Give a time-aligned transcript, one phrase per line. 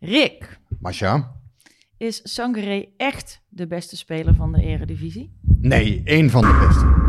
[0.00, 1.36] Rick, Masha?
[1.98, 5.32] is Sangaré echt de beste speler van de Eredivisie?
[5.60, 7.08] Nee, één van de beste.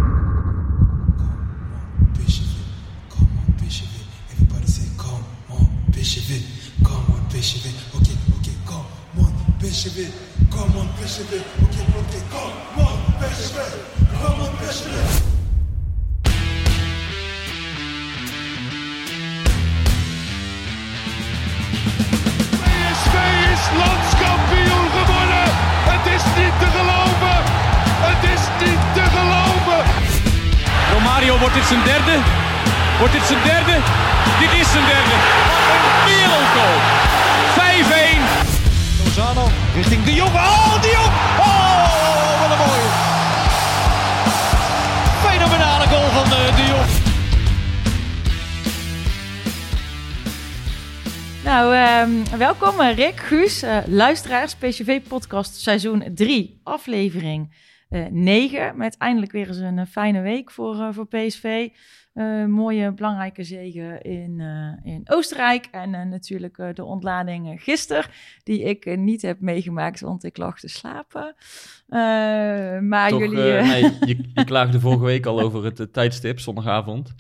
[10.50, 10.88] Come on,
[14.20, 15.31] come on,
[23.62, 25.48] is landskampioen gewonnen.
[25.94, 27.38] Het is niet te geloven.
[28.08, 29.82] Het is niet te geloven.
[30.94, 32.16] Romario, wordt dit zijn derde?
[33.00, 33.76] Wordt dit zijn derde?
[34.42, 35.16] Dit is zijn derde.
[35.74, 36.78] Een wereldgoal.
[37.58, 38.22] 5-1.
[39.04, 40.32] Lozano richting De Jong.
[40.32, 40.56] De Jong.
[40.58, 40.71] Oh,
[51.44, 58.78] Nou, ehm, welkom eh, Rick, Guus, eh, luisteraars, PCV-podcast seizoen 3, aflevering eh 9.
[58.78, 61.70] Met eindelijk weer eens een fijne week voor, voor PSV.
[62.48, 64.40] Mooie, belangrijke zegen in,
[64.84, 65.68] eh, in Oostenrijk.
[65.72, 68.06] En eh, natuurlijk eh, de ontlading eh, gisteren,
[68.44, 71.36] die ik niet heb meegemaakt, want ik lag te slapen.
[72.88, 73.38] Maar Toch, jullie...
[73.38, 77.14] nee, je, je klaagde vorige week al over het tijdstip, zondagavond.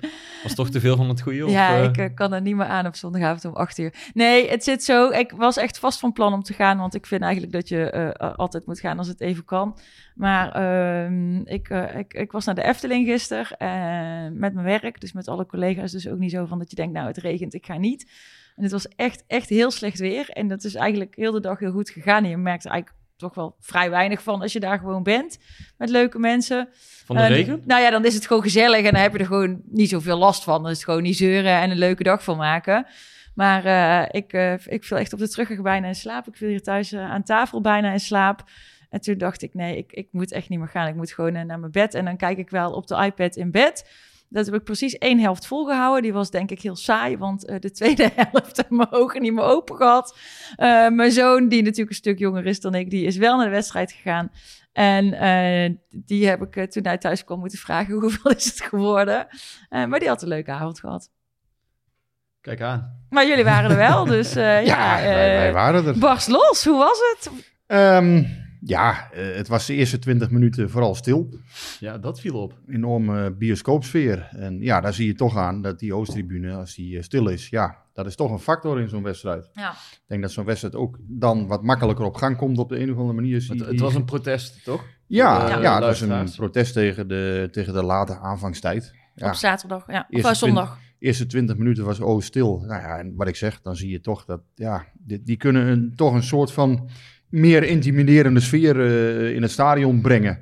[0.43, 1.45] Was toch te veel van het goede?
[1.45, 3.93] Of, Ja, ik kan er niet meer aan op zondagavond om 8 uur.
[4.13, 5.09] Nee, het zit zo.
[5.09, 8.13] Ik was echt vast van plan om te gaan, want ik vind eigenlijk dat je
[8.17, 9.77] altijd moet gaan als het even kan.
[10.15, 13.47] Maar ehm, ik, ik, ik was naar de Efteling gisteren
[14.37, 15.91] met mijn werk, dus met alle collega's.
[15.91, 18.11] Dus ook niet zo van dat je denkt, nou het regent, ik ga niet.
[18.55, 20.29] En het was echt, echt heel slecht weer.
[20.29, 22.23] En dat is eigenlijk heel de dag heel goed gegaan.
[22.23, 25.37] En je merkt er eigenlijk toch wel vrij weinig van als je daar gewoon bent
[25.77, 26.69] met leuke mensen.
[27.05, 27.61] van de regen?
[27.65, 30.17] Nou ja, dan is het gewoon gezellig en dan heb je er gewoon niet zoveel
[30.17, 30.61] last van.
[30.61, 32.85] Dan is het gewoon niet zeuren en een leuke dag van maken.
[33.35, 36.27] Maar eh, ik, eh, ik viel echt op de terugweg bijna in slaap.
[36.27, 38.43] Ik viel hier thuis eh, aan tafel bijna in slaap.
[38.89, 40.87] En toen dacht ik, nee, ik, ik moet echt niet meer gaan.
[40.87, 41.93] Ik moet gewoon naar mijn bed.
[41.93, 43.89] En dan kijk ik wel op de iPad in bed.
[44.33, 46.01] Dat heb ik precies één helft volgehouden.
[46.01, 49.33] Die was denk ik heel saai, want eh, de tweede helft heb mijn ogen niet
[49.33, 50.17] meer open gehad.
[50.55, 53.45] Eh, mijn zoon, die natuurlijk een stuk jonger is dan ik, die is wel naar
[53.45, 54.31] de wedstrijd gegaan.
[54.73, 59.27] En eh, die heb ik toen hij thuis kwam moeten vragen hoeveel is het geworden.
[59.69, 61.09] Maar die had een leuke avond gehad.
[62.41, 63.05] Kijk aan.
[63.09, 65.97] Maar jullie waren er wel, dus ja, Ja, wij, wij waren er.
[65.97, 66.65] barst los.
[66.65, 67.31] Hoe was het?
[67.67, 68.23] Ehm,
[68.63, 71.33] ja, eh, het was de eerste 20 minuten vooral stil.
[71.79, 72.59] Ja, dat viel op.
[72.67, 74.29] Enorme bioscoopsfeer.
[74.31, 77.49] En ja, daar zie je toch aan dat die Oosttribune, als die eh, stil is,
[77.49, 79.49] ja, dat is toch een factor in zo'n wedstrijd.
[79.53, 79.71] Ja.
[79.71, 82.91] Ik denk dat zo'n wedstrijd ook dan wat makkelijker op gang komt op de een
[82.91, 83.45] of andere manier.
[83.47, 84.85] Het, het was een protest, toch?
[85.07, 86.35] Ja, de ja, dat is een luisteraars.
[86.35, 88.93] protest tegen de, tegen de late aanvangstijd.
[89.15, 89.99] Ja, Op zaterdag, ja.
[89.99, 90.79] Of Eerste eh, zondag.
[90.99, 92.59] de eerste 20 minuten was Oost stil.
[92.59, 95.67] Nou ja, en wat ik zeg, dan zie je toch dat, ja, die, die kunnen
[95.67, 96.89] een, toch een soort van
[97.31, 100.39] meer intimiderende sfeer eh, in het stadion brengen.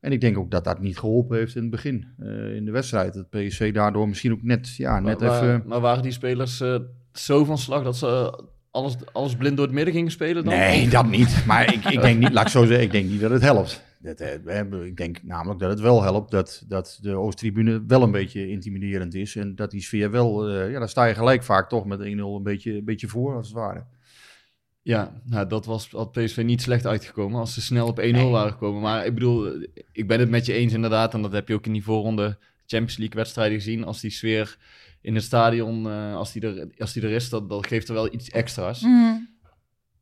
[0.00, 2.70] En ik denk ook dat dat niet geholpen heeft in het begin, eh, in de
[2.70, 3.14] wedstrijd.
[3.14, 5.62] Dat PSV daardoor misschien ook net, ja, net maar, even...
[5.66, 6.76] maar waren die spelers eh,
[7.12, 8.40] zo van slag dat ze
[8.70, 10.54] alles, alles blind door het midden gingen spelen dan?
[10.54, 11.44] Nee, dat niet.
[11.46, 13.86] Maar ik, ik denk niet, laat ik zo zeggen, ik denk niet dat het helpt.
[14.00, 18.10] Dat, eh, ik denk namelijk dat het wel helpt dat, dat de Oosttribune wel een
[18.10, 19.36] beetje intimiderend is.
[19.36, 22.42] En dat die sfeer wel, ja, daar sta je gelijk vaak toch met 1-0 een
[22.42, 23.84] beetje, een beetje voor, als het ware.
[24.88, 28.52] Ja, nou, dat was, had PSV niet slecht uitgekomen als ze snel op 1-0 waren
[28.52, 28.80] gekomen.
[28.80, 31.14] Maar ik bedoel, ik ben het met je eens inderdaad.
[31.14, 33.84] En dat heb je ook in die voorronde Champions League wedstrijden gezien.
[33.84, 34.58] Als die sfeer
[35.00, 37.94] in het stadion, eh, als, die er, als die er is, dat, dat geeft er
[37.94, 38.80] wel iets extra's.
[38.80, 39.16] Mhm.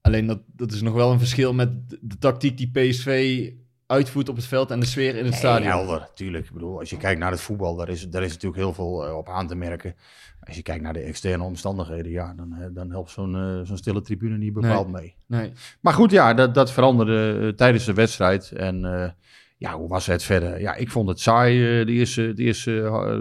[0.01, 3.51] Alleen dat, dat is nog wel een verschil met de, de tactiek die PSV
[3.87, 5.71] uitvoert op het veld en de sfeer in het Nee, stadion.
[5.71, 6.47] helder, tuurlijk.
[6.47, 9.07] Ik bedoel, als je kijkt naar het voetbal, daar is, daar is natuurlijk heel veel
[9.07, 9.95] eh, op aan te merken.
[10.41, 13.77] Als je kijkt naar de externe omstandigheden, ja, dan, eh, dan helpt zo'n eh, zo'n
[13.77, 15.15] stille tribune niet bepaald mee.
[15.27, 15.53] Nee.
[15.81, 18.53] Maar goed, ja, dat, dat veranderde tijdens de wedstrijd.
[18.53, 19.15] En
[19.59, 20.61] ja, hoe was het verder?
[20.61, 22.71] Ja, ik vond het saai, de, eerste, de, eerste,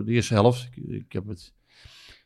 [0.05, 0.69] de eerste helft.
[0.71, 1.53] Ik, ik heb het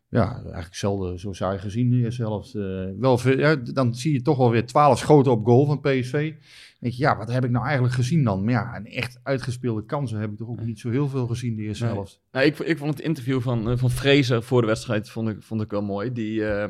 [0.08, 2.52] ja, eigenlijk zelden zo saai gezien, de eerste helft.
[3.00, 6.34] Wel, ja, dan zie je toch wel weer 12 schoten op goal van PSV.
[6.82, 8.44] Dan denk je, ja, wat heb ik nou eigenlijk gezien dan?
[8.44, 11.56] Maar ja, en echt uitgespeelde kansen heb ik toch ook niet zo heel veel gezien,
[11.56, 11.94] de eerste Nee.
[11.94, 12.22] helft.
[12.32, 15.44] Nou, ik, ik vond het interview van, eh, van Fraser voor de wedstrijd vond ik,
[15.44, 16.12] vond ik wel mooi.
[16.12, 16.70] Die, eh,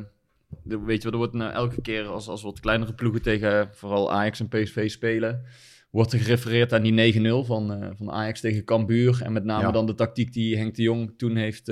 [0.63, 3.69] de- weet je wel, er wordt nou elke keer als, als wat kleinere ploegen tegen
[3.71, 5.41] vooral Ajax en PSV spelen,
[5.89, 9.21] wordt er gerefereerd aan die 9-0 van, eh, van Ajax tegen Cambuur.
[9.23, 9.71] En met name Ja.
[9.71, 11.67] dan de tactiek die Henk de Jong toen heeft,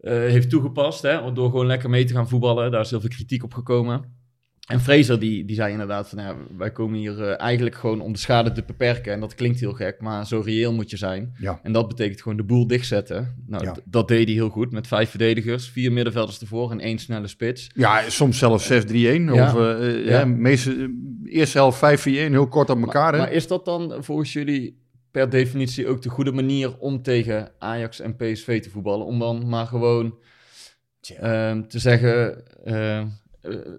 [0.00, 1.02] heeft toegepast.
[1.02, 2.70] Hè, door gewoon lekker mee te gaan voetballen.
[2.70, 4.20] Daar is heel veel kritiek op gekomen.
[4.68, 8.12] En Fraser die, die zei inderdaad van ja, wij komen hier eh, eigenlijk gewoon om
[8.12, 9.12] de schade te beperken.
[9.12, 11.34] En dat klinkt heel gek, maar zo reëel moet je zijn.
[11.38, 11.60] Ja.
[11.62, 13.44] En dat betekent gewoon de boel dichtzetten.
[13.46, 13.76] Nou, Ja.
[13.84, 17.70] dat deed hij heel goed met vijf verdedigers, vier middenvelders ervoor en één snelle spits.
[17.74, 18.94] Ja, soms zelfs 6-3-1.
[19.32, 19.54] Ja.
[19.54, 20.24] Of eh, Ja.
[20.24, 20.94] meeste,
[21.24, 23.02] eerste helft 5-4-1, heel kort op elkaar.
[23.02, 23.18] Maar, hè?
[23.18, 24.80] maar is dat dan volgens jullie
[25.10, 29.06] per definitie ook de goede manier om tegen Ajax en PSV te voetballen?
[29.06, 30.18] Om dan maar gewoon
[31.18, 32.42] ehm, te zeggen,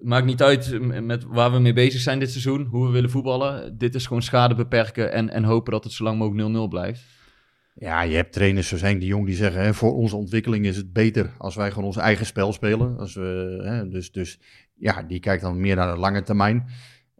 [0.01, 3.77] maakt niet uit met waar we mee bezig zijn dit seizoen, hoe we willen voetballen.
[3.77, 7.01] Dit is gewoon schade beperken en, en hopen dat het zo lang mogelijk 0-0 blijft.
[7.75, 9.62] Ja, je hebt trainers zoals Henk de Jong die zeggen...
[9.62, 12.98] Hè, voor onze ontwikkeling is het beter als wij gewoon ons eigen spel spelen.
[12.98, 14.39] Als we, hè, dus, dus
[14.75, 16.65] ja, die kijkt dan meer naar de lange termijn.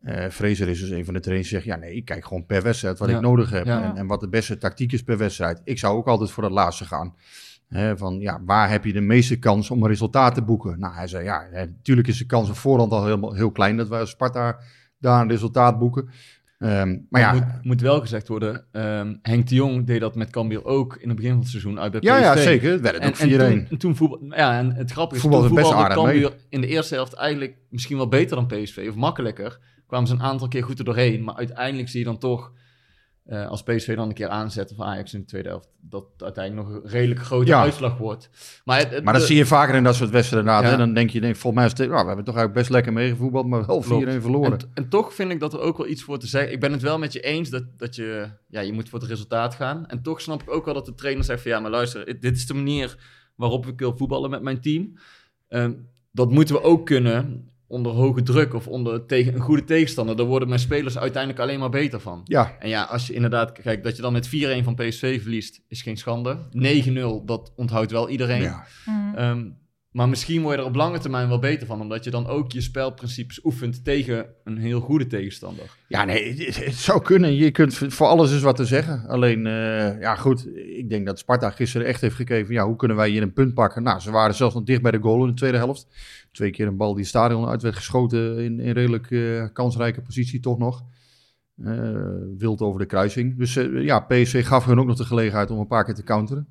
[0.01, 1.69] Eh Fraser is dus een van de trainers die zegt...
[1.74, 3.16] ja, nee, ik kijk gewoon per wedstrijd wat Ja.
[3.16, 3.66] ik nodig heb.
[3.66, 3.84] Ja.
[3.84, 5.62] En, en wat de beste tactiek is per wedstrijd.
[5.63, 7.16] Ik zou ook altijd voor dat laatste gaan.
[7.95, 10.79] Van, ja, waar heb je de meeste kans om een resultaat te boeken?
[10.79, 13.77] Nou, hij zei, ja, natuurlijk is de kans op voorhand al helemaal, heel klein...
[13.77, 14.59] dat wij als Sparta
[14.99, 16.09] daar een resultaat boeken.
[16.63, 20.29] Ehm, maar ja, moet, moet wel gezegd worden, ehm, Henk de Jong deed dat met
[20.29, 22.09] Cambuur ook in het begin van het seizoen uit bij PSV.
[22.09, 22.71] ja, ja, zeker.
[22.71, 23.19] Het werd ook 4-1.
[23.19, 25.87] en toen, en toen voetbal, ja, en het grappige is, Voetbal toen best mee.
[25.87, 29.59] Cambuur in de eerste helft eigenlijk misschien wel beter dan PSV, of makkelijker.
[29.87, 32.51] Kwamen ze een aantal keer goed er doorheen, maar uiteindelijk zie je dan toch,
[33.25, 36.67] eh, als PSV dan een keer aanzet of Ajax in de tweede helft, dat uiteindelijk
[36.67, 37.61] nog een redelijk grote Ja.
[37.61, 38.29] uitslag wordt.
[38.65, 40.51] Maar, het, het- Maar dat de- zie je vaker in dat soort wedstrijden.
[40.51, 40.63] Ja.
[40.63, 40.77] Hè?
[40.77, 42.93] Dan denk je, denk, volgens mij is het, nou, we hebben toch eigenlijk best lekker
[42.93, 44.21] meegevoetbald, maar wel 4-1 Klopt.
[44.21, 44.51] verloren.
[44.51, 46.51] En, en toch vind ik dat er ook wel iets voor te zeggen.
[46.51, 49.07] Ik ben het wel met je eens dat, dat je, ja, je moet voor het
[49.09, 49.85] resultaat gaan.
[49.87, 52.35] En toch snap ik ook wel dat de trainer zegt van ja, maar luister, dit
[52.35, 52.97] is de manier
[53.35, 54.93] waarop ik wil voetballen met mijn team.
[55.47, 55.73] Ehm,
[56.11, 60.15] dat moeten we ook kunnen onder hoge druk of onder tegen een goede tegenstander.
[60.15, 62.21] Daar worden mijn spelers uiteindelijk alleen maar beter van.
[62.23, 64.29] ja, En ja, als je inderdaad, kijk, dat je dan met 4-1
[64.63, 66.37] van PSV verliest, is geen schande.
[67.21, 68.41] 9-0, dat onthoudt wel iedereen.
[68.41, 68.65] ja.
[68.85, 69.15] Mhm.
[69.15, 69.45] Ehm,
[69.94, 72.51] maar misschien word je er op lange termijn wel beter van, omdat je dan ook
[72.51, 75.78] je spelprincipes oefent tegen een heel goede tegenstander.
[75.88, 77.36] ja, nee, het, zou kunnen.
[77.36, 79.07] Je kunt voor alles eens wat te zeggen.
[79.07, 82.98] Alleen, eh, ja goed, ik denk dat Sparta gisteren echt heeft gekeken ja, hoe kunnen
[82.98, 83.84] wij hier een punt pakken?
[83.84, 85.88] Nou, ze waren zelfs nog dicht bij de goal in de tweede helft.
[86.31, 90.40] Twee keer een bal die stadion uit werd geschoten in, in redelijk eh, kansrijke positie
[90.40, 90.84] toch nog.
[91.63, 91.92] Eh,
[92.38, 93.38] wild over de kruising.
[93.38, 96.48] Dus ja, PSV gaf hun ook nog de gelegenheid om een paar keer te counteren.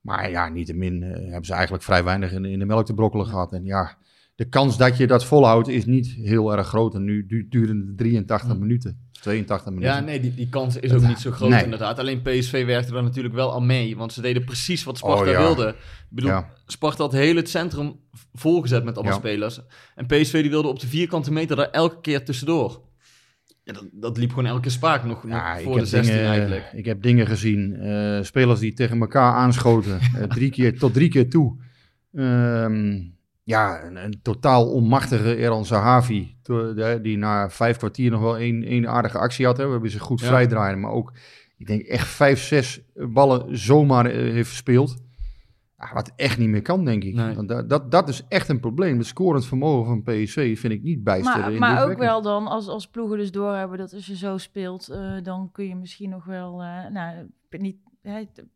[0.00, 3.26] Maar ja, niettemin eh hebben ze eigenlijk vrij weinig in, in de melk te brokkelen
[3.26, 3.52] gehad.
[3.52, 3.96] En ja,
[4.34, 6.94] de kans dat je dat volhoudt is niet heel erg groot.
[6.94, 8.58] En nu du- duren het 83 Hm.
[8.58, 9.94] minuten, 82 minuten.
[9.94, 11.64] Ja, nee, die, die kans is ook niet zo groot Nee.
[11.64, 11.98] inderdaad.
[11.98, 15.28] Alleen PSV werkte er natuurlijk wel aan mee, want ze deden precies wat Sparta Oh,
[15.30, 15.38] ja.
[15.38, 15.68] wilde.
[15.68, 15.76] Ik
[16.08, 16.48] bedoel, Ja.
[16.66, 17.94] Sparta had heel het centrum
[18.32, 19.12] volgezet met Ja.
[19.12, 19.60] spelers.
[19.94, 22.86] En PSV die wilde op de vierkante meter daar elke keer tussendoor.
[23.68, 26.28] Ja, dat, dat liep gewoon elke spaak nog, nog Ja, voor de heb, 16 dingen,
[26.30, 26.70] eigenlijk.
[26.72, 27.76] ik heb dingen gezien.
[27.76, 29.98] eh, spelers die tegen elkaar aanschoten.
[30.16, 31.56] eh, drie keer, tot drie keer toe.
[32.14, 33.00] Ehm,
[33.42, 36.36] ja, een, een totaal onmachtige Eran Zahavi.
[37.02, 39.56] Die na vijf kwartier nog wel één, één aardige actie had.
[39.56, 39.64] Hè.
[39.66, 40.26] We hebben ze goed Ja.
[40.26, 40.80] vrijdraaien.
[40.80, 41.12] Maar ook,
[41.56, 44.96] ik denk echt vijf, zes ballen zomaar eh, heeft verspeeld.
[45.92, 47.14] Wat echt niet meer kan, denk ik.
[47.14, 47.34] Nee.
[47.34, 48.98] Want dat, dat, dat is echt een probleem.
[48.98, 51.40] Het scorend vermogen van PSV vind ik niet bijster.
[51.40, 54.88] Maar, maar ook wel dan, als, als ploegen dus doorhebben dat als je zo speelt,
[54.88, 57.76] eh, dan kun je misschien nog wel, eh, nou, niet,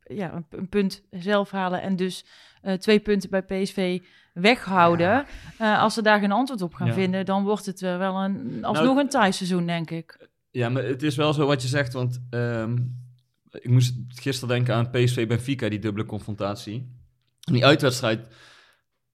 [0.05, 2.25] ja, een, een punt zelf halen en dus
[2.63, 4.01] eh, twee punten bij PSV
[4.35, 5.27] weghouden.
[5.59, 6.93] Eh, als ze daar geen antwoord op gaan Ja.
[6.93, 10.29] vinden, dan wordt het wel een, alsnog een thuisseizoen, denk ik.
[10.51, 12.77] Ja, maar het is wel zo wat je zegt, want ehm,
[13.51, 17.01] ik moest gisteren denken aan PSV Benfica, die dubbele confrontatie.
[17.47, 18.29] In die uitwedstrijd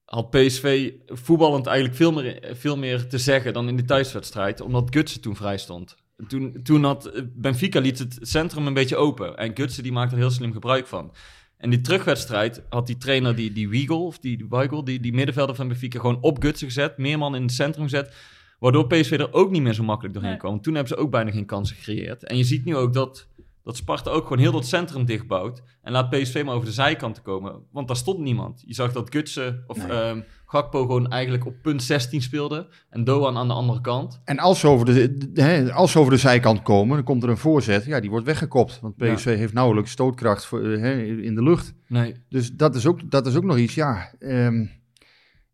[0.05, 4.95] had PSV voetballend eigenlijk veel meer, veel meer te zeggen dan in de thuiswedstrijd, omdat
[4.95, 5.97] Gutsen toen vrij stond.
[6.29, 10.21] Toen, toen had Benfica liet het centrum een beetje open en Gutsen die maakte er
[10.21, 11.15] heel slim gebruik van.
[11.57, 15.13] En die terugwedstrijd had die trainer, die, die Wiegel, of die, die Weigel, die, die
[15.13, 18.15] middenvelder van Benfica, gewoon op Gutsen gezet, meer man in het centrum gezet.
[18.59, 20.41] Waardoor PSV er ook niet meer zo makkelijk doorheen Nee.
[20.41, 20.61] kwam.
[20.61, 22.25] Toen hebben ze ook bijna geen kansen gecreëerd.
[22.25, 23.29] En je ziet nu ook dat,
[23.69, 25.63] dat Sparta ook gewoon heel dat centrum dichtbouwt.
[25.83, 27.63] En laat PSV maar over de zijkanten komen.
[27.73, 28.63] Want daar stond niemand.
[28.67, 29.87] Je zag dat Gutsen of Nee.
[29.97, 32.69] ehm, Gakpo gewoon eigenlijk op punt 16 speelde.
[32.91, 34.21] En Doan aan de andere kant.
[34.25, 37.37] En als ze, over de, als ze over de zijkant komen, dan komt er een
[37.37, 37.85] voorzet.
[37.85, 38.81] Ja, die wordt weggekopt.
[38.81, 41.75] Want PSV heeft nauwelijks stootkracht voor, eh, hè, in de lucht.
[41.87, 42.15] Nee.
[42.29, 44.13] Dus dat is ook, dat is ook nog iets, ja.
[44.19, 44.67] ehm,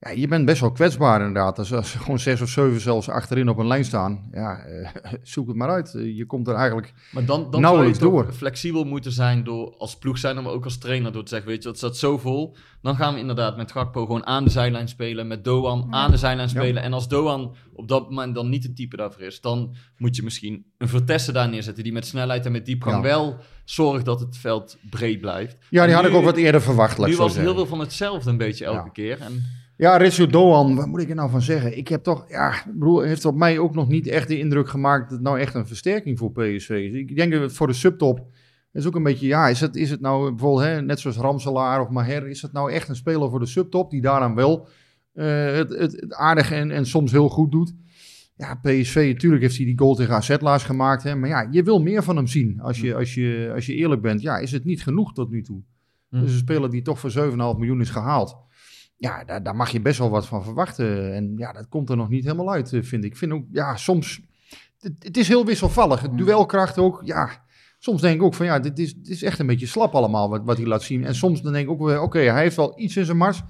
[0.05, 1.59] ja, je bent best wel kwetsbaar inderdaad.
[1.59, 4.89] Als, als gewoon zes of zeven zelfs achterin op een lijn staan, ja, eh,
[5.23, 5.95] zoek het maar uit.
[5.95, 6.93] Eh, je komt er eigenlijk...
[7.13, 8.33] Maar dan, dan zou je Nauwelijks toch door.
[8.33, 11.63] flexibel moeten zijn door als ploeg zijn, maar ook als trainer door te zeggen, weet
[11.63, 12.57] je, het staat zo vol.
[12.83, 16.17] Dan gaan we inderdaad met Gakpo gewoon aan de zijlijn spelen, met Doan aan de
[16.17, 16.83] zijlijn spelen.
[16.83, 20.23] En als Doan op dat moment dan niet het type daarvoor is, dan moet je
[20.23, 23.03] misschien een Vertessen daar neerzetten die met snelheid en met diepgang Ja.
[23.03, 25.57] wel zorgt dat het veld breed blijft.
[25.71, 28.31] Ja, die had ik ook wat eerder verwacht, Nu was het heel veel van hetzelfde
[28.31, 28.91] een beetje elke Ja.
[28.93, 29.21] keer.
[29.21, 29.45] En
[29.77, 31.77] Ja, Ritsu Doan, wat moet ik er nou van zeggen?
[31.77, 35.03] Ik heb toch, ja, bedoel, heeft op mij ook nog niet echt de indruk gemaakt
[35.03, 36.95] dat het nou echt een versterking voor PSV is.
[36.95, 38.27] Ik denk dat het voor de subtop
[38.73, 41.81] is ook een beetje, ja, is het, is het nou bijvoorbeeld, hè, net zoals Ramselaar
[41.81, 44.69] of Maher, is het nou echt een speler voor de subtop die daaraan wel
[45.13, 47.75] eh, het, het, het aardig en, en soms heel goed doet?
[48.37, 51.63] Ja, PSV, natuurlijk heeft hij die goal tegen AZ laatst gemaakt, hè, maar ja, je
[51.63, 52.61] wil meer van hem zien.
[52.61, 55.43] Als je, als je, als je eerlijk bent, ja, is het niet genoeg tot nu
[55.43, 55.63] toe.
[56.11, 56.21] Hm.
[56.21, 58.37] Dus een speler die toch voor 7,5 miljoen is gehaald.
[58.97, 61.15] Ja, daar, daar mag je best wel wat van verwachten.
[61.15, 63.11] En ja, dat komt er nog niet helemaal uit, eh, vind ik.
[63.11, 64.21] Ik vind ook, ja, soms...
[64.79, 66.01] Het, het is heel wisselvallig.
[66.01, 67.43] Het duelkracht ook, ja...
[67.79, 70.29] Soms denk ik ook van, ja, dit is, dit is echt een beetje slap allemaal
[70.29, 71.05] wat, wat hij laat zien.
[71.05, 73.43] En soms dan denk ik ook weer, oké, hij heeft wel iets in zijn mars.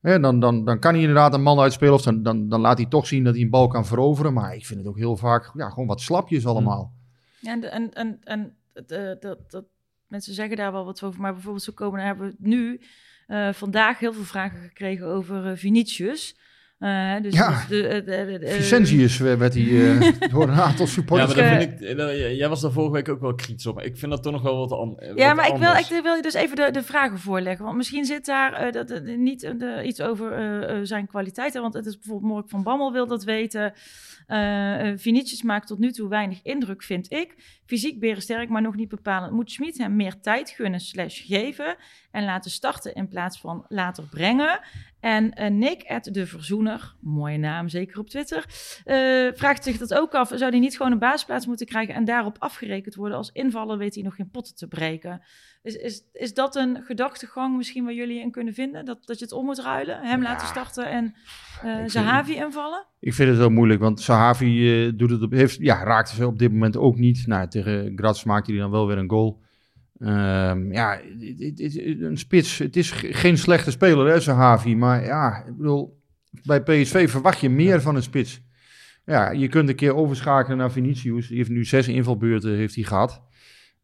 [0.00, 1.94] Hè, dan, dan, dan kan hij inderdaad een man uitspelen.
[1.94, 4.32] Of dan, dan, dan laat hij toch zien dat hij een bal kan veroveren.
[4.32, 6.92] Maar ik vind het ook heel vaak, ja, gewoon wat slapjes allemaal.
[7.40, 9.64] Ja, en, en, en, en de- dat, dat,
[10.06, 11.20] mensen zeggen daar wel wat over.
[11.20, 12.80] Maar bijvoorbeeld zo komen hebben we nu
[13.28, 16.36] eh, vandaag heel veel vragen gekregen over eh, Vinicius.
[16.78, 17.48] Eh, dus, Ja.
[17.48, 21.34] dus de, de, de- de- Vicentius werd hij eh, door een aantal ja, supporters...
[21.34, 23.74] maar dat eh, vind ik, eh, jij was daar vorige week ook wel kritisch op,
[23.74, 25.68] maar ik vind dat toch nog wel wat, an, eh, Ja, wat maar ik wil,
[25.68, 25.90] anders.
[25.90, 27.64] ik wil je dus even de, de vragen voorleggen.
[27.64, 29.52] Want misschien zit daar eh, dat, niet
[29.84, 31.62] iets over zijn kwaliteiten.
[31.62, 33.72] Want het is bijvoorbeeld Mork van Bammel wil dat weten.
[34.28, 37.34] Eh, Vinicius maakt tot nu toe weinig indruk, vind ik.
[37.66, 39.32] Fysiek berensterk, maar nog niet bepalend.
[39.32, 41.76] Moet Schmid hem meer tijd gunnen slash geven...
[42.10, 44.60] en laten starten in plaats van later brengen?
[45.00, 48.44] En eh, Nick, at de Verzoener, mooie naam, zeker op Twitter...
[48.84, 48.96] eh,
[49.34, 50.28] vraagt zich dat ook af.
[50.34, 51.94] Zou hij niet gewoon een basisplaats moeten krijgen...
[51.94, 53.16] en daarop afgerekend worden?
[53.16, 55.22] Als invaller weet hij nog geen potten te breken.
[55.62, 58.84] Is, is, is dat een gedachtegang misschien waar jullie in kunnen vinden?
[58.84, 60.00] Dat, dat je het om moet ruilen?
[60.02, 60.28] Hem Ja.
[60.28, 61.14] laten starten en
[61.60, 62.86] vind- Zahavi invallen?
[63.00, 66.26] Ik vind het wel moeilijk, want Sahavi eh, doet het op, heeft, ja, raakte ze
[66.26, 67.26] op dit moment ook niet.
[67.26, 69.40] Nou, tegen Graz maakte hij dan wel weer een goal.
[70.00, 72.58] Ehm, ja, het- het- het- een spits.
[72.58, 74.76] Het is ge- geen slechte speler, hè, Sahavi.
[74.76, 76.02] Maar ja, ik bedoel,
[76.44, 78.46] bij PSV verwacht je meer van een spits.
[79.04, 81.28] Ja, je kunt een keer overschakelen naar Vinicius.
[81.28, 83.22] Die heeft nu zes invalbeurten heeft hij gehad.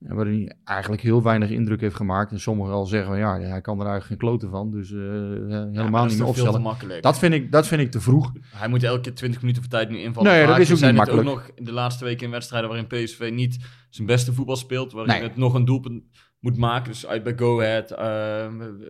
[0.09, 2.33] En Waarin hij eigenlijk heel weinig indruk heeft gemaakt.
[2.33, 4.71] En sommigen al zeggen, van, ja, hij kan er eigenlijk geen kloten van.
[4.71, 7.01] Dus eh, helemaal Ja, dat niet meer opstellen.
[7.01, 8.33] Dat vind, ik, dat vind ik te vroeg.
[8.55, 10.33] Hij moet elke keer 20 minuten voor tijd nu invallen.
[10.33, 11.29] Nee, dat is ook zijn niet makkelijk.
[11.29, 13.59] ook nog de laatste weken in wedstrijden waarin PSV niet
[13.91, 14.93] zijn beste voetbal speelt.
[14.93, 15.23] Waarin Nee.
[15.23, 16.03] het nog een doelpunt
[16.41, 16.91] moet maken.
[16.91, 18.47] Dus uit bij Go Ahead, eh,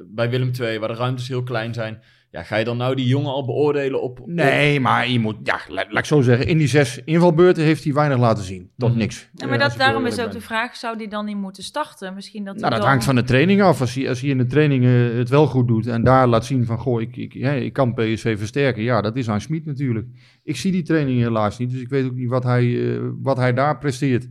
[0.07, 2.03] bij Willem II, waar de ruimtes heel klein zijn.
[2.35, 4.21] Ja, ga je dan nou die jongen al beoordelen op...
[4.21, 7.65] op- Nee, maar je moet, ja, laat, laat ik zo zeggen, in die zes invalbeurten
[7.65, 8.71] heeft hij weinig laten zien.
[8.77, 8.99] Tot Mhm.
[8.99, 9.29] niks.
[9.35, 12.15] Ja, maar dat, daarom is ook de vraag, zou die dan niet moeten starten?
[12.15, 13.81] Misschien dat Nou, dat dan- hangt van de training af.
[13.81, 14.85] Als hij, als hij in de training
[15.17, 17.95] het wel goed doet en daar laat zien van, goh, ik, ik, hè, ik kan
[17.95, 18.83] PSV versterken.
[18.83, 20.07] Ja, dat is aan Schmid natuurlijk.
[20.45, 23.37] Ik zie die training helaas niet, dus ik weet ook niet wat hij, eh, wat
[23.37, 24.29] hij daar presteert.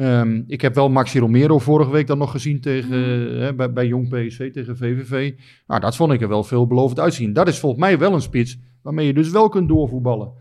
[0.00, 3.72] Ehm, ik heb wel Maxi Romero vorige week dan nog gezien tegen, eh, hè, bij,
[3.72, 5.32] bij Jong PSV tegen VVV.
[5.66, 7.32] Nou, dat vond ik er wel veelbelovend uitzien.
[7.32, 10.32] Dat is volgens mij wel een spits waarmee je dus wel kunt doorvoetballen.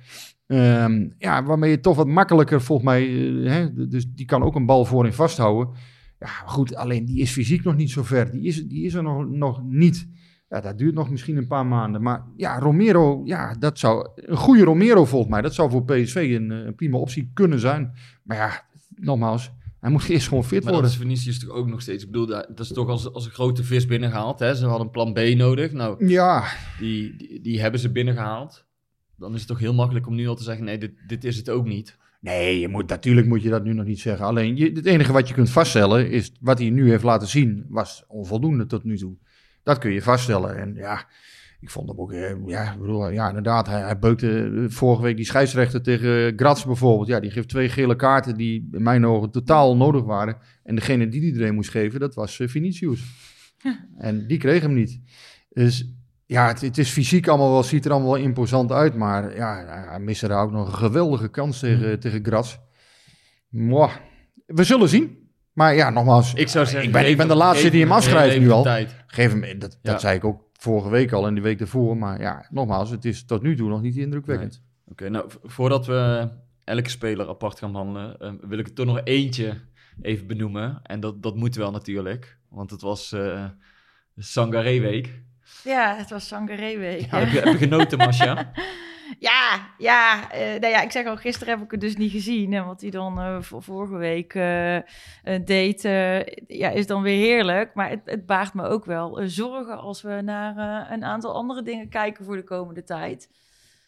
[0.47, 4.55] Ehm, ja, waarmee je toch wat makkelijker volgens mij, eh, hè, dus die kan ook
[4.55, 5.73] een bal voorin vasthouden.
[6.19, 8.31] Ja, goed, alleen die is fysiek nog niet zo ver.
[8.31, 10.07] Die is, die is er nog, nog niet.
[10.49, 12.01] Ja, dat duurt nog misschien een paar maanden.
[12.01, 15.41] Maar ja, Romero, ja, dat zou een goede Romero volgens mij.
[15.41, 17.91] Dat zou voor PSV een, eh, een prima optie kunnen zijn.
[18.23, 18.68] Maar ja,
[18.99, 20.89] nogmaals, hij moet eerst gewoon fit Maar dat worden.
[20.91, 22.03] is Vinicius toch ook nog steeds.
[22.03, 24.39] Ik bedoel, dat dat is toch als, als een grote vis binnengehaald.
[24.39, 24.55] Hè?
[24.55, 25.71] Ze hadden een plan B nodig.
[25.71, 26.43] Nou, Ja,
[26.79, 28.65] die, die, die hebben ze binnengehaald.
[29.17, 31.37] Dan is het toch heel makkelijk om nu al te zeggen, nee, dit, dit is
[31.37, 31.97] het ook niet.
[32.21, 34.25] Nee, je moet, natuurlijk moet je dat nu nog niet zeggen.
[34.25, 37.65] Alleen je, het enige wat je kunt vaststellen is wat hij nu heeft laten zien,
[37.69, 39.17] was onvoldoende tot nu toe.
[39.63, 40.57] Dat kun je vaststellen.
[40.57, 41.05] En ja,
[41.61, 45.15] ik vond hem ook, eh, ja, bedoel, ja, inderdaad, hij, hij beukte eh, vorige week
[45.15, 47.07] die scheidsrechter tegen Graz bijvoorbeeld.
[47.07, 50.37] Ja, die geeft twee gele kaarten die in mijn ogen totaal onnodig waren.
[50.63, 53.03] En degene die iedereen moest geven, dat was eh, Vinicius.
[53.97, 55.01] En die kreeg hem niet.
[55.49, 55.93] Dus
[56.25, 58.95] ja, het, het is fysiek allemaal wel, ziet er allemaal wel imposant uit.
[58.95, 62.57] Maar ja, hij miste daar ook nog een geweldige kans tegen, tegen Graz.
[63.49, 63.91] Mwah.
[64.45, 65.18] We zullen zien.
[65.59, 68.39] Maar ja, nogmaals, Ik zou zeggen, ik ben, ik ben de laatste die hem afschrijft
[68.39, 68.63] nu al.
[68.63, 68.95] tijd.
[69.07, 69.91] Geef hem, dat, Ja.
[69.91, 71.97] dat zei ik ook vorige week al en de week daarvoor.
[71.97, 74.61] Maar ja, nogmaals, het is tot nu toe nog niet indrukwekkend.
[74.87, 76.29] Oké, nou, voordat we
[76.63, 79.53] elke speler apart gaan behandelen, eh, wil ik er toch nog eentje
[80.01, 80.79] even benoemen.
[80.83, 83.45] En dat, dat moet wel natuurlijk, want het was eh
[84.17, 85.21] Sangaré-week.
[85.63, 87.01] Ja, het was Sangaré-week.
[87.11, 88.51] Ja, heb, je, heb je genoten, Masha?
[89.19, 92.53] Ja, ja, nou ja, ik zeg al, gisteren heb ik het dus niet gezien.
[92.53, 94.79] En wat hij dan eh, vorige week eh,
[95.45, 95.81] deed,
[96.47, 97.73] ja, is dan weer heerlijk.
[97.73, 101.89] Maar het, het baart me ook wel zorgen als we naar een aantal andere dingen
[101.89, 103.29] kijken voor de komende tijd.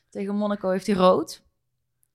[0.09, 1.43] Tegen Monaco heeft hij rood.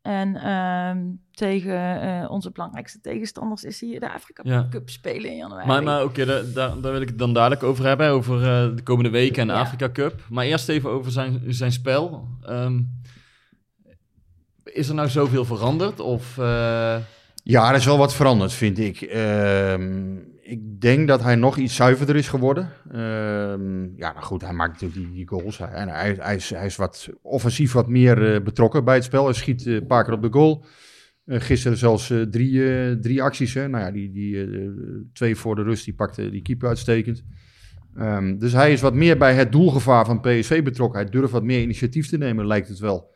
[0.07, 0.99] En ehm,
[1.31, 4.67] tegen eh, onze belangrijkste tegenstanders is hij de Afrika Ja.
[4.71, 5.67] Cup spelen in januari.
[5.67, 8.77] Maar, maar oké, daar, daar, daar wil ik het dan dadelijk over hebben, over eh,
[8.77, 9.61] de komende weken en de Ja.
[9.61, 10.21] Afrika Cup.
[10.31, 12.29] Maar eerst even over zijn, zijn spel.
[12.43, 12.81] Ehm,
[14.65, 16.01] is er nou zoveel veranderd?
[16.01, 16.97] Of, eh,
[17.43, 19.01] Ja, er is wel wat veranderd, vind ik.
[19.01, 20.17] Ehm,
[20.47, 22.71] ik denk dat hij nog iets zuiverder is geworden.
[22.91, 25.59] Ehm, ja, nou goed, hij maakt natuurlijk die, goals.
[25.59, 29.25] Hij, hij, hij, is, hij is wat offensief wat meer eh, betrokken bij het spel.
[29.25, 30.65] Hij schiet eh, een paar keer op de goal.
[31.25, 33.55] Eh, gisteren zelfs drie, drie acties.
[33.55, 33.69] Hè.
[33.69, 34.49] Nou ja, die, die,
[35.13, 37.25] twee voor de rust, die pakte die keeper uitstekend.
[37.95, 41.01] Ehm, dus hij is wat meer bij het doelgevaar van PSV betrokken.
[41.01, 43.15] Hij durft wat meer initiatief te nemen, lijkt het wel.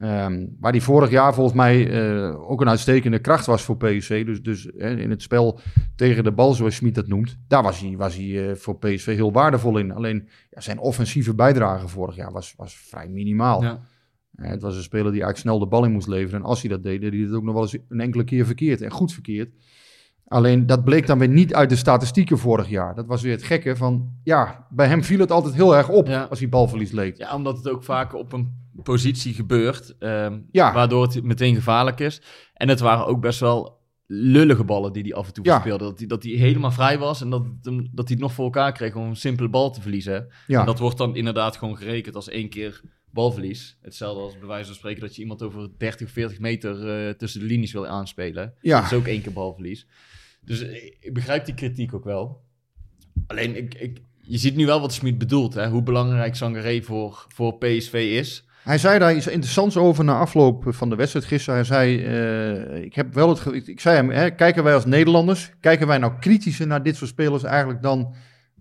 [0.00, 4.24] Ehm, waar die vorig jaar volgens mij eh, ook een uitstekende kracht was voor PSV.
[4.26, 5.60] Dus, dus hè, in het spel
[5.96, 9.14] tegen de bal, zoals Schmid dat noemt, daar was hij, was hij eh, voor PSV
[9.14, 9.92] heel waardevol in.
[9.92, 13.62] Alleen ja, zijn offensieve bijdrage vorig jaar was, was vrij minimaal.
[13.62, 13.78] ja.
[14.36, 16.40] Het was een speler die eigenlijk snel de bal in moest leveren.
[16.40, 18.46] En als hij dat deed, deed hij het ook nog wel eens een enkele keer
[18.46, 18.80] verkeerd.
[18.80, 19.54] En goed verkeerd.
[20.26, 22.94] Alleen dat bleek dan weer niet uit de statistieken vorig jaar.
[22.94, 26.06] Dat was weer het gekke van, ja, bij hem viel het altijd heel erg op
[26.06, 26.22] Ja.
[26.30, 27.18] als hij balverlies leed.
[27.18, 30.72] ja, omdat het ook vaak op een positie gebeurt, ehm, Ja.
[30.72, 32.20] waardoor het meteen gevaarlijk is.
[32.54, 35.50] En het waren ook best wel lullige ballen die hij af en toe Ja.
[35.52, 35.84] verspeelde.
[35.84, 38.72] Dat hij, dat hij helemaal vrij was en dat, dat hij het nog voor elkaar
[38.72, 40.28] kreeg om een simpele bal te verliezen.
[40.46, 40.60] Ja.
[40.60, 42.80] En dat wordt dan inderdaad gewoon gerekend als één keer
[43.12, 43.78] balverlies.
[43.82, 47.40] Hetzelfde als bij wijze van spreken dat je iemand over 30, 40 meter eh, tussen
[47.40, 48.54] de linies wil aanspelen.
[48.60, 48.80] Ja.
[48.80, 49.86] Dat is ook één keer balverlies.
[50.44, 52.42] Dus eh, ik begrijp die kritiek ook wel.
[53.26, 55.54] Alleen, ik, ik, je ziet nu wel wat Smit bedoelt.
[55.54, 55.68] Hè?
[55.68, 58.44] Hoe belangrijk Sangaré voor, voor PSV is.
[58.62, 61.54] Hij zei daar iets interessants over na afloop van de wedstrijd gisteren.
[61.54, 64.84] Hij zei, eh, ik heb wel het, ik, ik zei hem, hè, kijken wij als
[64.86, 68.14] Nederlanders, kijken wij nou kritischer naar dit soort spelers eigenlijk dan,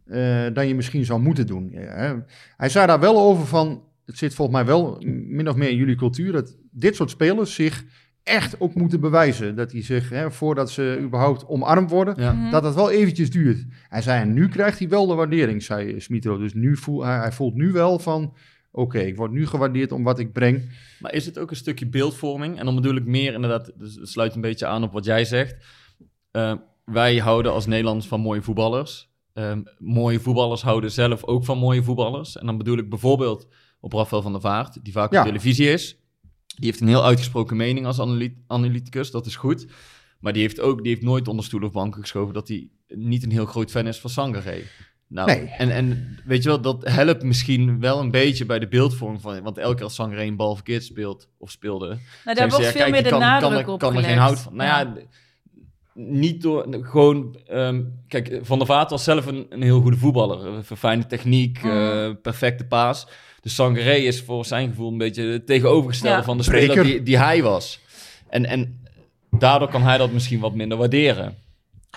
[0.06, 1.70] eh, dan je misschien zou moeten doen.
[1.72, 2.14] Ja, hè.
[2.58, 5.76] Hij zei daar wel over van, het zit volgens mij wel min of meer in
[5.76, 7.84] jullie cultuur, dat dit soort spelers zich
[8.24, 9.56] echt ook moeten bewijzen.
[9.56, 12.34] Dat die zich, hè, voordat ze überhaupt omarmd worden, Ja.
[12.34, 12.52] Mhm.
[12.52, 13.66] dat dat wel eventjes duurt.
[13.90, 16.38] Hij zei, en nu krijgt hij wel de waardering, zei Smitro.
[16.38, 18.34] Dus nu voel, hij, hij voelt nu wel van,
[18.72, 20.78] oké, ik word nu gewaardeerd om wat ik breng.
[21.00, 22.60] Maar is het ook een stukje beeldvorming?
[22.60, 25.26] En dan bedoel ik meer inderdaad, dus het sluit een beetje aan op wat jij
[25.26, 25.56] zegt.
[26.32, 26.54] Eh,
[26.86, 29.10] wij houden als Nederlanders van mooie voetballers.
[29.34, 32.38] Ehm, mooie voetballers houden zelf ook van mooie voetballers.
[32.38, 33.48] En dan bedoel ik bijvoorbeeld
[33.80, 35.20] op Rafael van der Vaart, die vaak Ja.
[35.20, 35.98] op televisie is.
[36.56, 39.68] Die heeft een heel uitgesproken mening als analyt- analyticus, dat is goed.
[40.20, 43.24] Maar die heeft ook die heeft nooit onder stoel of banken geschoven dat hij niet
[43.24, 44.62] een heel groot fan is van Sangaré.
[45.12, 45.46] Nou, Nee.
[45.58, 49.42] en, en weet je wel, dat helpt misschien wel een beetje bij de beeldvorming van...
[49.42, 51.98] Want elke keer als Sangaré een bal verkeerd speelt of speelde...
[52.26, 54.04] Nou, daar wordt ja, veel kijk, meer de kan, nadruk kan, er- op kan er
[54.04, 54.56] geen hout van.
[54.56, 54.94] Nou ja,
[55.94, 56.68] niet door...
[56.82, 57.36] Gewoon...
[57.48, 60.46] ehm, kijk, Van der Vaart was zelf een, een heel goede voetballer.
[60.46, 61.70] Een verfijnde techniek, Mm.
[61.72, 63.08] eh, perfecte paas.
[63.42, 66.24] Dus Sangaré is voor zijn gevoel een beetje het tegenovergestelde Ja.
[66.24, 67.80] van de speler die, die hij was.
[68.30, 68.84] En, en
[69.32, 71.36] daardoor kan hij dat misschien wat minder waarderen.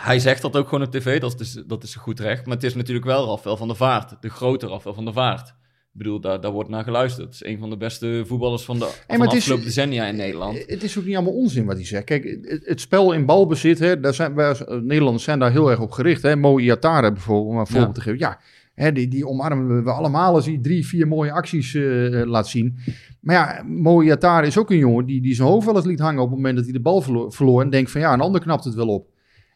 [0.01, 2.47] Hij zegt dat ook gewoon op tv, dat is, dat is een goed recht.
[2.47, 5.49] Maar het is natuurlijk wel Rafael van der Vaart, de grote Rafael van der Vaart.
[5.49, 7.25] Ik bedoel, daar, daar wordt naar geluisterd.
[7.27, 10.07] Het is een van de beste voetballers van de, van maar de is- afgelopen decennia
[10.07, 10.65] in Nederland.
[10.67, 12.05] Het is ook niet allemaal onzin wat hij zegt.
[12.05, 15.51] Kijk, het, het spel in balbezit, hè, daar zijn, wij als eh, Nederlanders zijn daar
[15.51, 16.23] heel erg op gericht.
[16.23, 16.37] Hè.
[16.37, 18.19] Mo Iatare bijvoorbeeld, om een voorbeeld te geven.
[18.19, 18.41] Ja,
[18.75, 22.49] hè, die, die omarmen we allemaal als hij drie, vier mooie acties eh, eh, laat
[22.49, 22.79] zien.
[23.21, 26.01] Maar ja, Mo Iatare is ook een jongen die, die zijn hoofd wel eens liet
[26.01, 27.01] hangen op het moment dat hij de bal
[27.31, 29.11] verloor en denkt van ja, een ander knapt het wel op.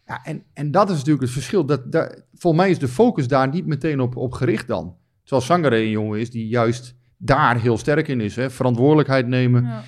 [0.07, 1.65] Ja, en, en dat is natuurlijk het verschil.
[1.65, 4.97] Dat, dat, volgens mij is de focus daar niet meteen op, op gericht dan.
[5.23, 8.37] Terwijl Sangare een jongen is die juist daar heel sterk in is.
[8.37, 8.51] Hè.
[8.51, 9.63] Verantwoordelijkheid nemen.
[9.65, 9.83] Ja.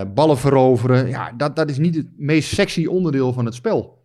[0.00, 1.08] Eh, ballen veroveren.
[1.08, 4.04] Ja, dat, dat is niet het meest sexy onderdeel van het spel.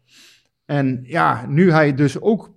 [0.65, 2.51] En ja, nu hij dus ook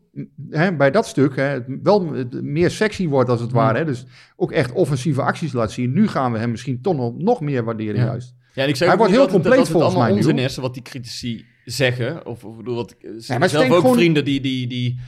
[0.51, 3.79] hè, bij dat stuk hè, het wel meer sexy wordt als het ware.
[3.79, 5.93] Hè, dus ook echt offensieve acties laat zien.
[5.93, 8.05] Nu gaan we hem misschien toch nog, nog meer waarderen Ja.
[8.07, 8.35] juist.
[8.55, 10.13] Ja, en ik zeg Hij wordt niet heel dat het- compleet dat het volgens allemaal
[10.13, 10.51] mij nu, onzin hoor.
[10.51, 12.27] is wat die critici zeggen.
[12.27, 14.99] Of, of bedoel, wat, ik- ze- maar zelf ook gewoon- vrienden die, die, die,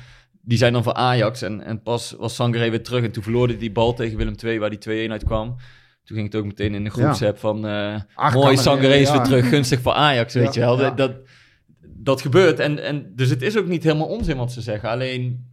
[0.43, 1.43] die zijn dan van Ajax.
[1.43, 3.05] En, en pas was Sangaré weer terug.
[3.05, 5.57] En toen verloor hij die bal tegen Willem II, waar die 2-1 uitkwam.
[6.05, 7.67] Toen ging het ook meteen in de groepsapp van...
[7.67, 9.13] eh Ach, mooi, kan er- Sangaré is ja.
[9.17, 10.79] weer terug, gunstig voor Ajax, weet Ja, je wel.
[10.81, 10.91] ja.
[10.91, 11.13] Dat, dat,
[11.83, 12.59] dat gebeurt.
[12.59, 14.89] En, en, dus het is ook niet helemaal onzin wat ze zeggen.
[14.89, 15.47] Alleen,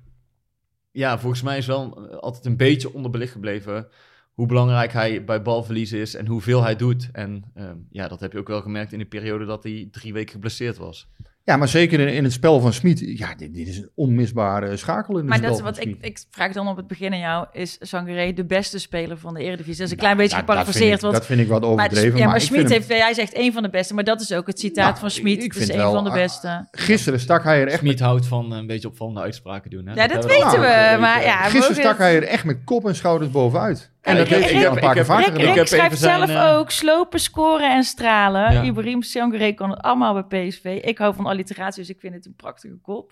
[0.91, 3.87] ja, volgens mij is wel eh, altijd een beetje onderbelicht gebleven...
[4.35, 7.09] hoe belangrijk hij bij balverlies is en hoeveel hij doet.
[7.11, 10.13] En ehm, ja, dat heb je ook wel gemerkt in de periode dat hij drie
[10.13, 11.07] weken geblesseerd was.
[11.43, 12.99] Ja, maar zeker in, in het spel van Smit.
[13.17, 15.83] Ja, dit, dit is een onmisbare schakel in het Maar spel dat is wat ik,
[15.83, 16.05] Smit.
[16.05, 17.45] ik vraag dan op het begin aan jou.
[17.51, 19.75] Is Sangaré de beste speler van de Eredivisie?
[19.77, 20.95] Dat is een Ja, klein beetje nou, dat vind geparafraseerd.
[20.95, 22.19] ik- want Dat vind ik wat maar, overdreven.
[22.19, 24.21] ja, maar ik Schmid vind hem- heeft, jij zegt één van de beste, maar dat
[24.21, 25.37] is ook het citaat Nou, van Schmid.
[25.37, 26.67] ik Het is vind één wel, van de beste.
[26.71, 29.87] Gisteren stak hij er echt Smit houdt van een beetje opvallende uitspraken doen.
[29.87, 29.93] Hè?
[29.93, 30.97] Ja, dat weten we.
[30.99, 33.91] Maar ja, Gisteren stak hij er echt met kop en schouders bovenuit.
[34.05, 37.71] En dat heeft hij een paar keer vaker ik zijn, zelf eh, ook slopen, scoren
[37.75, 38.51] en stralen.
[38.53, 38.61] Ja.
[38.61, 40.79] Ibrahim Sangaré kan het allemaal bij PSV.
[40.83, 43.11] Ik hou van alliteratie, dus ik vind het een prachtige kop.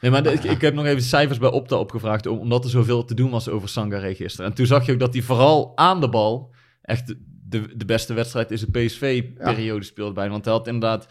[0.00, 2.70] Nee, maar de- ik, ik heb nog even cijfers bij Opta opgevraagd, om- omdat er
[2.70, 4.50] zoveel te doen was over Sangaré gisteren.
[4.50, 7.84] En toen zag je ook dat hij vooral aan de bal echt de, de, de
[7.84, 10.30] beste wedstrijd in zijn PSV-periode speelde bij.
[10.30, 11.08] Want hij had inderdaad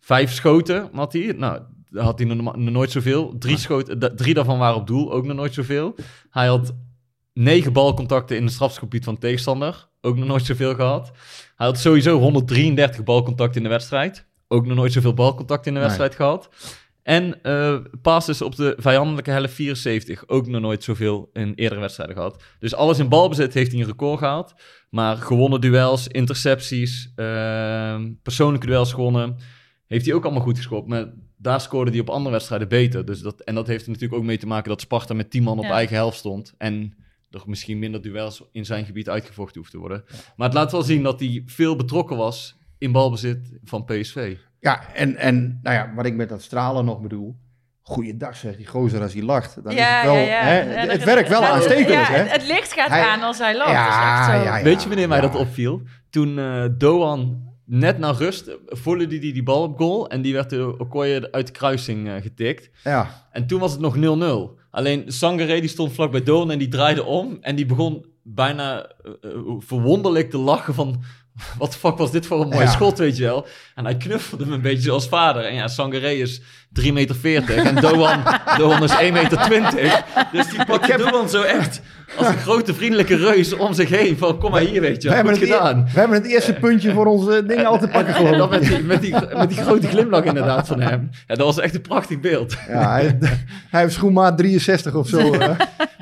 [0.00, 1.34] vijf schoten, had hij.
[1.36, 1.60] Nou,
[1.94, 3.38] had hij nog, nooit zoveel.
[3.38, 5.94] Drie, schoten, drie daarvan waren op doel, ook nog nooit zoveel.
[6.30, 6.72] Hij had
[7.32, 11.10] negen balcontacten in het strafgebied van de tegenstander, ook nog nooit zoveel gehad.
[11.56, 15.78] Hij had sowieso 133 balcontacten in de wedstrijd, ook nog nooit zoveel balcontacten in de
[15.78, 15.88] Nee.
[15.88, 16.48] wedstrijd gehad.
[17.02, 20.28] En eh passes op de vijandelijke helft 74.
[20.28, 22.42] Ook nog nooit zoveel in eerdere wedstrijden gehad.
[22.58, 24.54] Dus alles in balbezit heeft hij een record gehaald.
[24.90, 29.36] Maar gewonnen duels, intercepties, ehm, persoonlijke duels gewonnen.
[29.86, 30.86] Heeft hij ook allemaal goed gescoord.
[30.86, 33.04] Maar daar scoorde hij op andere wedstrijden beter.
[33.04, 35.42] Dus dat, en dat heeft er natuurlijk ook mee te maken dat Sparta met 10
[35.42, 35.70] man op Ja.
[35.70, 36.54] eigen helft stond.
[36.58, 36.94] En
[37.34, 40.04] er misschien minder duels in zijn gebied uitgevochten hoeft te worden.
[40.36, 44.36] Maar het laat wel zien dat hij veel betrokken was in balbezit van PSV.
[44.60, 47.36] Ja, en, en nou ja, wat ik met dat stralen nog bedoel.
[47.82, 49.54] Goeiedag zegt die gozer als hij lacht.
[49.54, 52.18] Dan is het, wel, hè, Ja, het, werkt wel ja, aanstekelijk, ja, hè?
[52.18, 53.70] Het, het licht gaat Hij- aan als hij lacht.
[53.70, 54.48] Ja, dat is echt zo.
[54.48, 54.64] ja, ja.
[54.64, 55.22] Weet je wanneer mij ja.
[55.22, 55.82] dat opviel?
[56.10, 60.22] Toen eh, Doan net na rust eh, volleyde die, die die bal op goal en
[60.22, 62.70] die werd door Okoye uit de kruising eh, getikt.
[62.84, 64.60] Ja, En toen was het nog 0-0.
[64.70, 68.82] Alleen Sangaré die stond vlak bij Doan en die draaide om en die begon bijna
[68.84, 71.02] eh, eh, verwonderlijk te lachen van...
[71.58, 72.70] Wat de fuck was dit voor een mooi Ja.
[72.70, 73.46] schot, weet je wel?
[73.74, 75.44] En hij knuffelde hem een beetje zoals vader.
[75.44, 76.42] En ja, Sangaré is
[76.80, 78.18] 3,40 meter en Doan,
[78.58, 80.04] Doan is 1,20 meter.
[80.32, 81.80] Dus die pakte Doan zo echt
[82.16, 84.18] als een grote vriendelijke reus om zich heen.
[84.18, 85.78] Van kom maar hier, weet je we hebben, Goed het, gedaan.
[85.78, 88.60] e- we hebben het eerste puntje voor onze dingen al te pakken, En geloof ik.
[88.60, 91.10] met die, met, die, met die grote glimlach inderdaad van hem.
[91.26, 92.56] Ja, dat was echt een prachtig beeld.
[92.68, 93.18] Ja, hij,
[93.70, 95.18] hij heeft schoenmaat 63 of zo.
[95.38, 95.48] hè.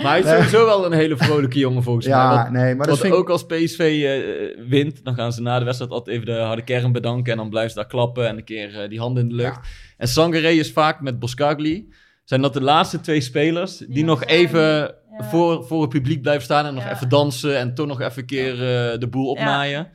[0.03, 2.17] Maar hij is sowieso wel een hele vrolijke jongen volgens mij.
[2.17, 5.59] Ja, Want- nee, maar dat vind ook als PSV eh, wint, dan gaan ze na
[5.59, 7.33] de wedstrijd altijd even de harde kern bedanken.
[7.33, 9.59] En dan blijven ze daar klappen en een keer eh, die handen in de lucht.
[9.97, 11.89] En Sangaré is vaak met Boskagli.
[12.25, 14.31] Zijn dat de laatste twee spelers die, Die nog zijn.
[14.31, 14.95] even Ja.
[15.31, 16.67] voor, voor het publiek blijven staan.
[16.67, 16.93] En nog Ja.
[16.95, 19.89] even dansen en toch nog even een keer eh, de boel opnaaien.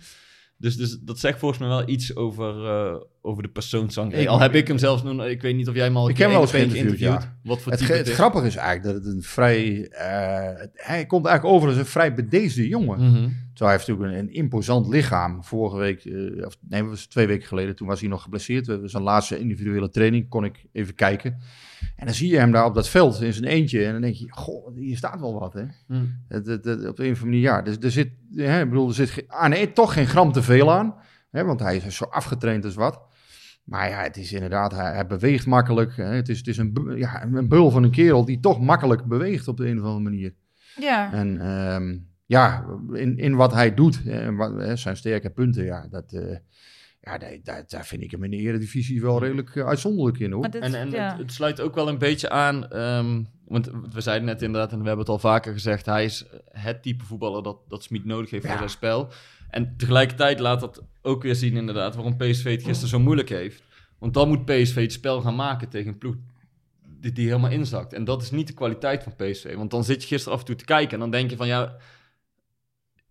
[0.57, 4.21] Dus, dus dat zegt volgens mij wel iets over, eh, over de persoon Sangaré.
[4.21, 5.25] Ik- Al heb ik hem zelfs nog...
[5.25, 7.29] Ik weet niet of jij hem al Ik keer heb hem wel één eens geïnterviewd,
[7.43, 9.87] Wat voor Het, type het grappige is eigenlijk dat het een vrij...
[9.87, 13.09] eh, hij komt eigenlijk over als een vrij bedeesde jongen.
[13.11, 13.29] Mhm.
[13.55, 15.43] Terwijl hij heeft natuurlijk een, een imposant lichaam.
[15.43, 18.67] Vorige week, eh, of nee, was twee weken geleden, toen was hij nog geblesseerd.
[18.67, 21.37] We- Zijn laatste individuele training kon ik even kijken.
[21.95, 23.85] En dan zie je hem daar op dat veld in zijn eentje.
[23.85, 25.63] En dan denk je, goh, hier staat wel wat, hè.
[25.87, 26.05] Mhm.
[26.27, 27.61] Het, het, het- op een of andere manier, ja.
[27.61, 30.41] Dus er zit, hè, ik bedoel, er zit ge- aan nee, toch geen gram te
[30.43, 30.95] veel aan.
[31.31, 33.01] Hè, want hij is zo afgetraind als wat.
[33.63, 35.95] Maar ja, het is inderdaad, hij, hij beweegt makkelijk.
[35.95, 36.03] Hè.
[36.03, 39.47] Het is, het is een, ja, een beul van een kerel die toch makkelijk beweegt
[39.47, 40.33] op de een of andere manier.
[40.79, 41.13] Ja.
[41.13, 45.87] En ehm, ja, in, in wat hij doet, en wat, hè, zijn sterke punten, ja,
[45.87, 46.37] dat, eh,
[47.01, 50.31] ja daar, daar, daar vind ik hem in de eredivisie wel redelijk eh, uitzonderlijk in,
[50.31, 50.49] hoor.
[50.49, 51.09] Dit- En, en ja.
[51.09, 54.79] het, het sluit ook wel een beetje aan, ehm, want we zeiden net inderdaad, en
[54.79, 58.29] we hebben het al vaker gezegd, hij is het type voetballer dat, dat Smit nodig
[58.29, 59.09] heeft voor zijn spel.
[59.49, 63.63] En tegelijkertijd laat dat ook weer zien inderdaad waarom PSV het gisteren zo moeilijk heeft.
[63.97, 66.15] Want dan moet PSV het spel gaan maken tegen een ploeg
[66.99, 67.93] die, die helemaal inzakt.
[67.93, 69.55] En dat is niet de kwaliteit van PSV.
[69.55, 71.47] Want dan zit je gisteren af en toe te kijken en dan denk je van
[71.47, 71.75] ja,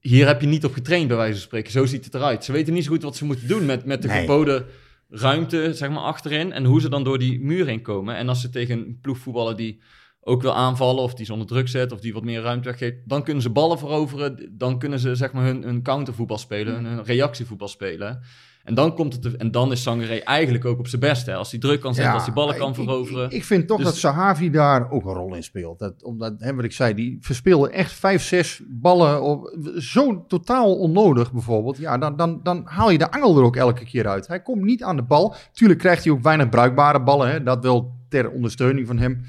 [0.08, 1.72] hier heb je niet op getraind bij wijze van spreken.
[1.72, 2.44] Zo ziet het eruit.
[2.44, 4.20] Ze weten niet zo goed wat ze moeten doen met, met de Nee.
[4.20, 4.66] geboden
[5.08, 6.52] ruimte zeg maar, achterin.
[6.52, 8.16] En hoe ze dan door die muur heen komen.
[8.16, 9.82] En als ze tegen een ploeg voetballen die
[10.20, 11.02] ook wil aanvallen...
[11.02, 12.96] of die ze onder druk zet of die wat meer ruimte weggeeft...
[13.04, 14.48] dan kunnen ze ballen veroveren.
[14.52, 18.20] Dan kunnen ze zeg maar, hun, hun countervoetbal spelen, hun, hun reactievoetbal spelen...
[18.64, 21.26] En dan, komt het, en dan is Sangaré eigenlijk ook op zijn best.
[21.26, 21.34] Hè?
[21.34, 23.24] Als hij druk kan zetten, als hij ballen kan ik- veroveren.
[23.24, 25.78] Ik, ik vind toch Dus- dat Sahavi daar ook een rol in speelt.
[25.78, 29.22] Dat, omdat, hè, wat ik zei, die verspeelde echt vijf, zes ballen.
[29.22, 31.76] Op, zo totaal onnodig bijvoorbeeld.
[31.76, 34.26] Ja, dan, dan, dan haal je de angel er ook elke keer uit.
[34.26, 35.34] Hij komt niet aan de bal.
[35.52, 37.30] Tuurlijk krijgt hij ook weinig bruikbare ballen.
[37.30, 37.42] Hè?
[37.42, 39.20] Dat wel ter ondersteuning van hem.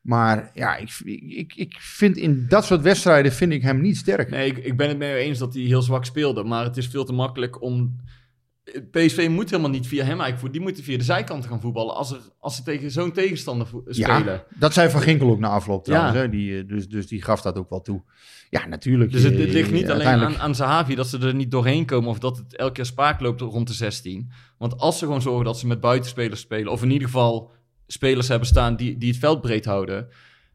[0.00, 4.30] Maar ja, ik, ik, ik vind in dat soort wedstrijden vind ik hem niet sterk.
[4.30, 6.44] Nee, ik, ik ben het mee eens dat hij heel zwak speelde.
[6.44, 7.96] Maar het is veel te makkelijk om...
[8.90, 10.52] PSV moet helemaal niet via hem eigenlijk voetballen.
[10.52, 14.24] Die moeten via de zijkant gaan voetballen als, er, als ze tegen zo'n tegenstander spelen.
[14.24, 16.14] Ja, dat zei Van Ginkel ook na afloop trouwens.
[16.14, 16.20] Ja.
[16.20, 16.28] Hè?
[16.28, 18.02] Die, eh, dus, dus die gaf dat ook wel toe.
[18.50, 19.12] Ja, natuurlijk.
[19.12, 21.86] Dus het, het eh, ligt niet alleen aan, aan Zahavi dat ze er niet doorheen
[21.86, 24.30] komen of dat het elke keer spaak loopt rond de 16.
[24.58, 27.50] Want als ze gewoon zorgen dat ze met buitenspelers spelen, of in ieder geval
[27.86, 30.08] spelers hebben staan die, die het veld breed houden,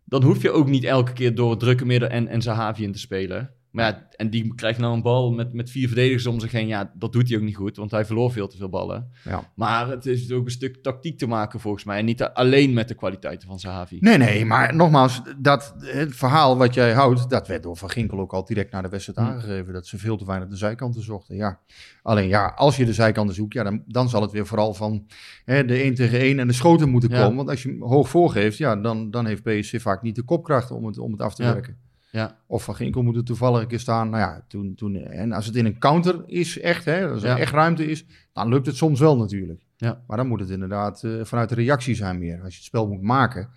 [0.04, 2.91] dan hoef je ook niet elke keer door het drukke midden en, en Zahavi in
[2.91, 3.54] te spelen.
[3.76, 6.68] Maar ja, en die krijgt nou een bal met, met vier verdedigers om zich heen.
[6.68, 9.12] Ja, dat doet hij ook niet goed, want hij verloor veel te veel ballen.
[9.24, 9.52] Ja.
[9.56, 12.00] Maar het is ook een stuk tactiek te maken volgens mij.
[12.00, 13.98] En niet alleen met de kwaliteiten van Zahavi.
[14.00, 18.20] Nee, nee, maar nogmaals, dat, het verhaal wat jij houdt, dat werd door Van Ginkel
[18.20, 19.26] ook al direct naar de wedstrijd Hm.
[19.26, 19.74] aangegeven.
[19.74, 21.36] Dat ze veel te weinig de zijkanten zochten.
[21.36, 21.60] Ja.
[22.02, 25.06] Alleen ja, als je de zijkanten zoekt, ja, dan, dan zal het weer vooral van
[25.46, 27.22] hè, de 1 tegen 1 en de schoten moeten Ja.
[27.22, 27.36] komen.
[27.36, 30.72] Want als je hem hoog voorgeeft, ja, dan, dan heeft PSV vaak niet de kopkracht
[30.72, 31.78] om het, om het af te werken.
[32.15, 32.38] Ja.
[32.47, 34.10] Of Van Ginkel moet er toevallig een keer staan.
[34.10, 37.30] Nou ja, toen, toen, en als het in een counter is, echt, hè, als er
[37.30, 37.38] Ja.
[37.38, 39.65] echt ruimte is, dan lukt het soms wel natuurlijk.
[39.78, 40.04] Ja.
[40.08, 42.41] Maar dan moet het inderdaad eh, vanuit de reactie zijn meer.
[42.41, 43.49] Als je het spel moet maken,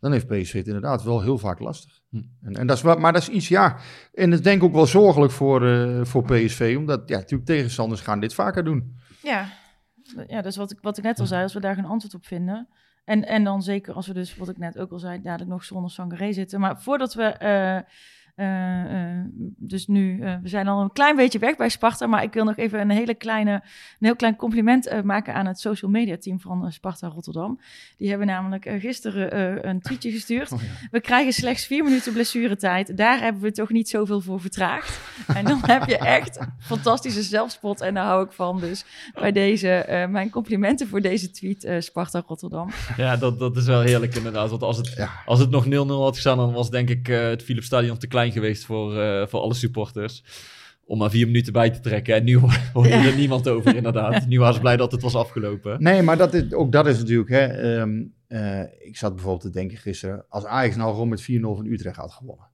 [0.00, 2.00] dan heeft PSV het inderdaad wel heel vaak lastig.
[2.10, 2.22] Hm.
[2.42, 3.76] En, en dat is, maar dat is iets, ja,
[4.14, 7.48] en dat is denk ik ook wel zorgelijk voor, eh, voor PSV, omdat ja, natuurlijk
[7.48, 8.96] tegenstanders gaan dit vaker doen.
[9.22, 9.48] Ja,
[10.26, 11.42] ja dat is wat ik, wat ik net al zei.
[11.42, 12.68] Als we daar geen antwoord op vinden.
[13.06, 15.64] En, en dan zeker als we dus, wat ik net ook al zei, dadelijk nog
[15.64, 16.60] zonder Sangaré zitten.
[16.60, 17.84] Maar voordat we...
[18.36, 19.24] eh, eh,
[19.56, 22.44] dus nu, eh, we zijn al een klein beetje weg bij Sparta, maar ik wil
[22.44, 23.60] nog even een hele kleine, een
[23.98, 27.60] heel klein compliment eh, maken aan het social media team van Sparta Rotterdam.
[27.98, 30.52] Die hebben namelijk gisteren eh, een tweetje gestuurd.
[30.56, 30.88] Oh ja.
[30.90, 32.96] We krijgen slechts vier minuten blessuretijd.
[32.96, 35.00] Daar hebben we toch niet zoveel voor vertraagd.
[35.34, 37.80] En dan heb je echt fantastische zelfspot.
[37.80, 38.60] En daar hou ik van.
[38.60, 42.70] Dus bij deze, eh, mijn complimenten voor deze tweet, eh, Sparta Rotterdam.
[42.96, 44.50] Ja, dat, dat is wel heerlijk inderdaad.
[44.50, 45.10] Want als het, Ja.
[45.26, 45.68] als het nog 0-0
[46.02, 49.40] had gestaan, dan was denk ik eh, het Philipsstadion te klein geweest voor, eh, voor
[49.40, 50.24] alle supporters.
[50.84, 52.14] Om maar vier minuten bij te trekken.
[52.14, 52.38] En nu
[52.72, 53.04] hoor- Ja.
[53.06, 54.26] er niemand over inderdaad.
[54.26, 55.82] Nu waren ze blij dat het was afgelopen.
[55.82, 59.58] Nee, maar dat is, ook dat is natuurlijk, hè, ehm, eh, ik zat bijvoorbeeld te
[59.58, 62.48] denken gisteren, als Ajax nou gewoon met 4-0 van Utrecht had gewonnen.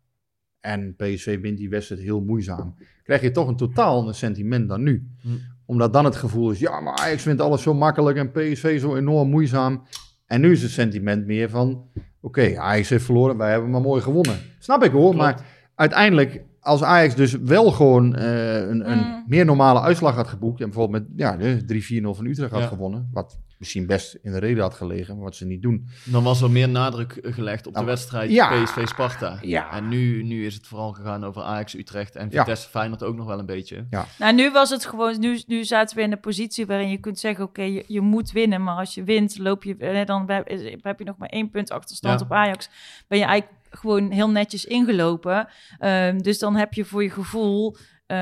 [0.61, 2.74] En PSV wint die wedstrijd heel moeizaam.
[3.02, 5.08] Krijg je toch een totaal ander sentiment dan nu.
[5.22, 5.28] Hm.
[5.66, 8.96] Omdat dan het gevoel is, ja, maar Ajax vindt alles zo makkelijk en PSV zo
[8.96, 9.82] enorm moeizaam.
[10.26, 11.88] En nu is het sentiment meer van,
[12.20, 14.37] oké, Ajax heeft verloren, wij hebben maar mooi gewonnen.
[14.58, 15.16] Snap ik hoor, Klopt.
[15.16, 19.24] maar uiteindelijk, als Ajax dus wel gewoon eh, een, een Mm.
[19.26, 21.64] meer normale uitslag had geboekt, en bijvoorbeeld met ja, de
[22.02, 22.66] 3-4-0 van Utrecht had Ja.
[22.66, 25.88] gewonnen, wat misschien best in de reden had gelegen, maar wat ze niet doen.
[26.04, 28.62] Dan was er meer nadruk gelegd op de wedstrijd ja.
[28.62, 29.38] PSV-Sparta.
[29.42, 29.72] Ja.
[29.72, 32.38] En nu, nu is het vooral gegaan over Ajax-Utrecht en Ja.
[32.44, 33.87] Vitesse Feyenoord ook nog wel een beetje.
[34.18, 37.18] Nou, nu was het gewoon, nu, nu zaten we in een positie waarin je kunt
[37.18, 38.62] zeggen, oké, je, je moet winnen.
[38.62, 40.48] Maar als je wint, loop je, eh, dan heb,
[40.82, 42.26] heb je nog maar één punt achterstand Ja.
[42.26, 42.70] op Ajax.
[43.08, 45.48] Ben je eigenlijk gewoon heel netjes ingelopen.
[45.78, 47.76] Ehm, dus dan heb je voor je gevoel...
[48.06, 48.18] eh,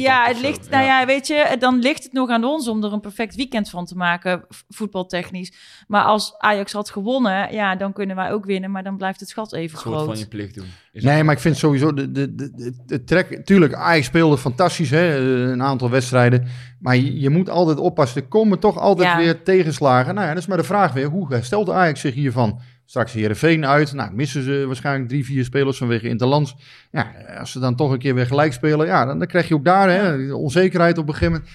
[0.00, 1.00] ja, het ligt, zo, nou ja.
[1.00, 3.84] ja, weet je, dan ligt het nog aan ons om er een perfect weekend van
[3.84, 5.52] te maken, voetbaltechnisch.
[5.86, 9.32] Maar als Ajax had gewonnen, ja, dan kunnen wij ook winnen, maar dan blijft het
[9.32, 10.06] gat even Een soort groot.
[10.08, 10.66] van je plicht doen.
[10.92, 13.44] Is Nee, maar ik vind sowieso de, de, de, de, de trek.
[13.46, 15.16] Tuurlijk, Ajax speelde fantastisch, hè,
[15.52, 16.46] een aantal wedstrijden.
[16.80, 18.22] Maar je, je moet altijd oppassen.
[18.22, 19.16] Er komen toch altijd Ja.
[19.16, 20.14] weer tegenslagen.
[20.14, 21.06] Nou ja, dat is maar de vraag weer.
[21.08, 22.60] Hoe herstelt Ajax zich hiervan?
[22.84, 23.92] Straks Heerenveen uit.
[23.92, 26.56] Nou, missen ze waarschijnlijk drie, vier spelers vanwege Interlands.
[26.90, 28.86] Ja, als ze dan toch een keer weer gelijk spelen.
[28.86, 31.50] Ja, dan, dan krijg je ook daar hè, onzekerheid op een gegeven moment.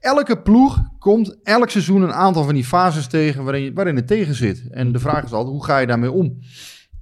[0.00, 4.34] Elke ploeg komt elk seizoen een aantal van die fases tegen waarin, waarin het tegen
[4.34, 4.64] zit.
[4.70, 6.38] En de vraag is altijd, hoe ga je daarmee om?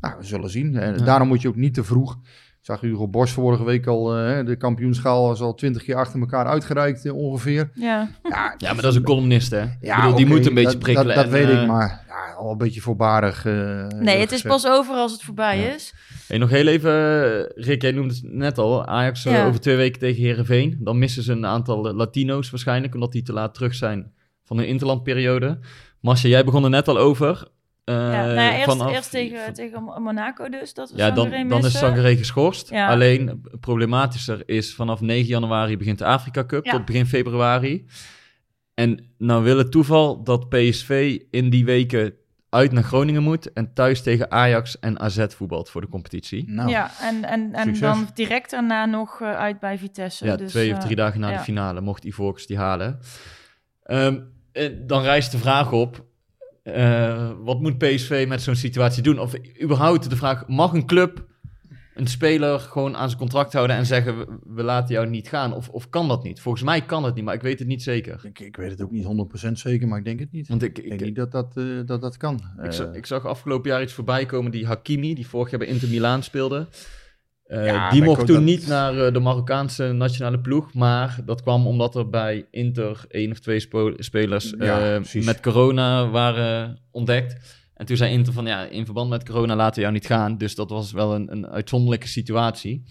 [0.01, 0.77] Nou, we zullen zien.
[0.77, 1.05] En Ja.
[1.05, 2.13] daarom moet je ook niet te vroeg.
[2.61, 6.21] Ik zag Hugo Borst vorige week al, eh, de kampioenschaal is al twintig keer achter
[6.21, 7.71] elkaar uitgereikt eh, ongeveer.
[7.75, 9.63] Ja, Ja, Ja, maar dat is een columnist, hè?
[9.63, 11.15] ik ja, bedoel, die moet een beetje prikkelen.
[11.15, 12.08] Dat, dat en, weet eh, ik, maar ja,
[12.39, 13.45] al een beetje voorbarig.
[13.45, 15.73] eh, nee, het is pas over als het voorbij Ja.
[15.75, 15.95] is.
[16.27, 16.93] Hey, nog heel even,
[17.55, 18.87] eh, Rick, jij noemde het net al.
[18.87, 19.47] Ajax eh, Ja.
[19.47, 20.77] over twee weken tegen Herenveen.
[20.81, 24.13] Dan missen ze een aantal Latino's waarschijnlijk, omdat die te laat terug zijn
[24.45, 25.59] van hun interlandperiode.
[26.01, 27.49] Marcia, jij begon er net al over.
[27.85, 31.49] Eh, Ja, nou ja, eerst, vanaf- eerst tegen, tegen Monaco dus, dat we Ja, dan,
[31.49, 31.79] dan is.
[31.79, 32.71] Sangaré geschorst.
[32.71, 32.89] Ja.
[32.89, 36.71] Alleen, problematischer is, vanaf 9 januari begint de Afrika Cup Ja.
[36.73, 37.87] tot begin februari.
[38.75, 42.15] En nou wil het toeval dat PSV in die weken
[42.51, 46.51] uit naar Groningen moet en thuis tegen Ajax en AZ voetbalt voor de competitie.
[46.51, 47.81] Nou, Ja, en, en, en Succes.
[47.81, 50.25] dan direct daarna nog eh, uit bij Vitesse.
[50.25, 51.37] Ja, dus, twee of eh, drie dagen na ja.
[51.37, 52.99] de finale mocht Ivorcus die halen.
[53.83, 54.21] Ehm,
[54.53, 56.05] eh, dan rijst de vraag op,
[56.63, 59.19] eh, wat moet PSV met zo'n situatie doen?
[59.19, 61.27] Of überhaupt de vraag, mag een club
[61.99, 65.53] een speler gewoon aan zijn contract houden en zeggen, we, we laten jou niet gaan?
[65.55, 66.41] Of, of kan dat niet?
[66.41, 68.21] Volgens mij kan het niet, maar ik weet het niet zeker.
[68.25, 69.05] ik, ik weet het ook niet
[69.47, 70.49] 100% zeker, maar ik denk het niet.
[70.49, 72.41] Want ik, Ik ik, denk niet dat dat, eh, dat, dat kan.
[72.63, 75.59] ik, zag, Eh, ik zag afgelopen jaar iets voorbij komen, die Hakimi, die vorig jaar
[75.59, 76.67] bij Inter Milaan speelde.
[77.45, 80.75] Eh, Ja, die mocht toen dat- niet naar de Marokkaanse nationale ploeg.
[80.75, 83.61] Maar dat kwam omdat er bij Inter één of twee
[83.97, 87.57] spelers Ja, met corona waren ontdekt.
[87.79, 90.39] En toen zei Inter van ja, in verband met corona laten we jou niet gaan.
[90.39, 92.83] Dus dat was wel een, een uitzonderlijke situatie.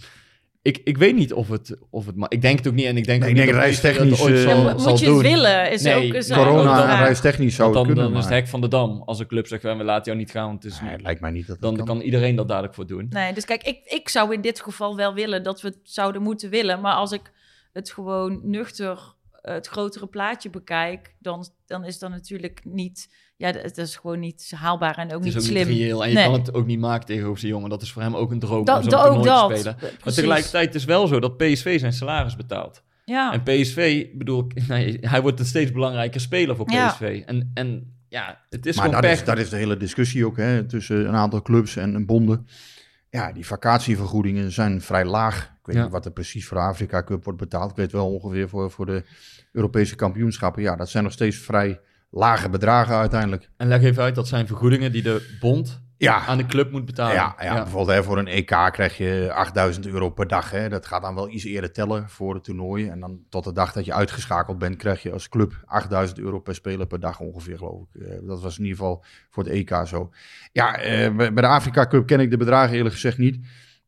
[0.62, 2.16] Ik, ik weet niet of het, of het...
[2.16, 2.86] Maar ik denk het ook niet.
[2.86, 4.90] En ik denk Nee, ook ik niet denk dat reistechnisch, ooit eh, zal, Ja, zal
[4.90, 5.18] moet je doen.
[5.18, 5.72] het willen?
[5.72, 8.24] Is Nee, ook, is nee, ook Corona en reistechnisch zou het dan, kunnen, dan is
[8.24, 9.02] het hek van de dam.
[9.06, 10.48] Als een club zegt, we laten jou niet gaan.
[10.48, 12.74] Want het is, Nee, het lijkt mij niet dat dan dat kan iedereen dat dadelijk
[12.74, 13.06] voor doen.
[13.10, 16.22] Nee, dus kijk, ik, ik zou in dit geval wel willen dat we het zouden
[16.22, 16.82] moeten willen.
[16.82, 17.32] Maar als ik
[17.74, 23.10] het gewoon nuchter, eh, het grotere plaatje bekijk, dan, dan is dat natuurlijk niet...
[23.38, 25.68] Ja, dat dat is gewoon niet haalbaar en ook Het niet is ook slim.
[25.68, 26.04] niet reëel.
[26.04, 26.24] En je Nee.
[26.26, 27.70] kan het ook niet maken tegenover zijn jongen.
[27.70, 29.50] Dat is voor hem ook een droom om Dat, zo'n toernooi dat.
[29.50, 29.76] te spelen.
[29.76, 30.04] Precies.
[30.06, 32.84] Maar tegelijkertijd is het wel zo dat PSV zijn salaris betaalt.
[33.06, 33.34] Ja.
[33.34, 36.88] En PSV, ik bedoel, nee, hij wordt een steeds belangrijker speler voor Ja.
[36.90, 37.24] PSV.
[37.26, 39.20] En, en ja, het is maar gewoon dat pech.
[39.20, 42.48] is, dat is de hele discussie ook hè, tussen een aantal clubs en, en bonden.
[43.10, 45.44] Ja, die vakantievergoedingen zijn vrij laag.
[45.44, 45.82] Ik weet Ja.
[45.84, 47.70] niet wat er precies voor de Afrika Cup wordt betaald.
[47.72, 49.04] Ik weet wel ongeveer voor, voor de
[49.52, 50.62] Europese kampioenschappen.
[50.62, 53.50] Ja, dat zijn nog steeds vrij lage bedragen uiteindelijk.
[53.58, 56.86] En leg even uit, dat zijn vergoedingen die de bond Ja, aan de club moet
[56.86, 57.14] betalen.
[57.16, 60.52] ja, ja, bijvoorbeeld hè, voor een EK krijg je 8000 euro per dag.
[60.52, 60.70] Hè.
[60.70, 62.88] Dat gaat dan wel iets eerder tellen voor het toernooi.
[62.90, 66.40] En dan tot de dag dat je uitgeschakeld bent, krijg je als club 8000 euro
[66.40, 68.02] per speler per dag ongeveer, geloof ik.
[68.02, 70.10] Eh, dat was in ieder geval voor het EK zo.
[70.52, 73.40] Ja, eh, bij de Afrika Cup ken ik de bedragen eerlijk gezegd niet.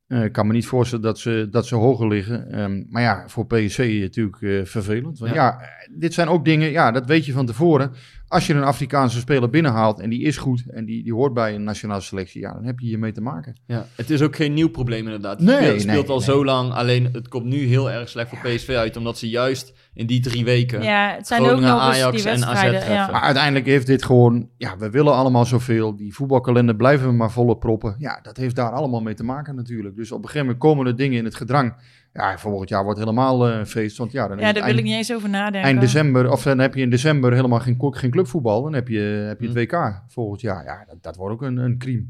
[0.10, 2.52] Eh, ik kan me niet voorstellen dat ze, dat ze hoger liggen.
[2.52, 5.19] Ehm, maar ja, voor PSV natuurlijk eh, vervelend.
[5.19, 5.43] Want Ja.
[5.43, 5.60] ja.
[5.91, 7.91] dit zijn ook dingen, ja, dat weet je van tevoren.
[8.29, 11.55] Als je een Afrikaanse speler binnenhaalt en die is goed en die, die hoort bij
[11.55, 13.55] een nationale selectie, ja, dan heb je hiermee te maken.
[13.65, 15.39] Ja, het is ook geen nieuw probleem inderdaad.
[15.39, 16.25] Het Nee, speelt, het speelt nee, al nee.
[16.25, 16.73] zo lang.
[16.73, 18.97] Alleen het komt nu heel erg slecht voor PSV uit.
[18.97, 20.81] Omdat ze juist in die drie weken...
[20.81, 22.79] Ja, het zijn Groningen, ook nog Ajax die en AZ wedstrijden.
[22.79, 22.93] treffen.
[22.93, 23.11] ja.
[23.11, 25.95] Maar uiteindelijk heeft dit gewoon, ja, we willen allemaal zoveel.
[25.95, 27.95] Die voetbalkalender blijven we maar volle proppen.
[27.99, 29.95] Ja, dat heeft daar allemaal mee te maken natuurlijk.
[29.95, 31.73] Dus op een gegeven moment komen er dingen in het gedrang.
[32.13, 33.98] Ja, volgend jaar wordt helemaal een feest.
[33.98, 35.62] Want ja, dan Ja, daar wil eind, ik niet eens over nadenken.
[35.62, 38.62] eind december, of dan heb je in december helemaal geen, geen clubvoetbal.
[38.63, 39.58] Dan heb je, heb je Hm.
[39.58, 40.63] het WK volgend jaar.
[40.63, 42.06] Ja, dat, dat wordt ook een, een crime.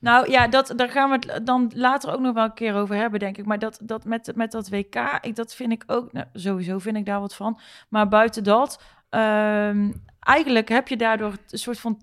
[0.00, 2.96] Nou ja, dat, daar gaan we het dan later ook nog wel een keer over
[2.96, 3.46] hebben, denk ik.
[3.46, 6.96] Maar dat, dat met, met dat WK, ik, dat vind ik ook, nou, sowieso vind
[6.96, 7.58] ik daar wat van.
[7.88, 12.00] Maar buiten dat, ehm, eigenlijk heb je daardoor een soort van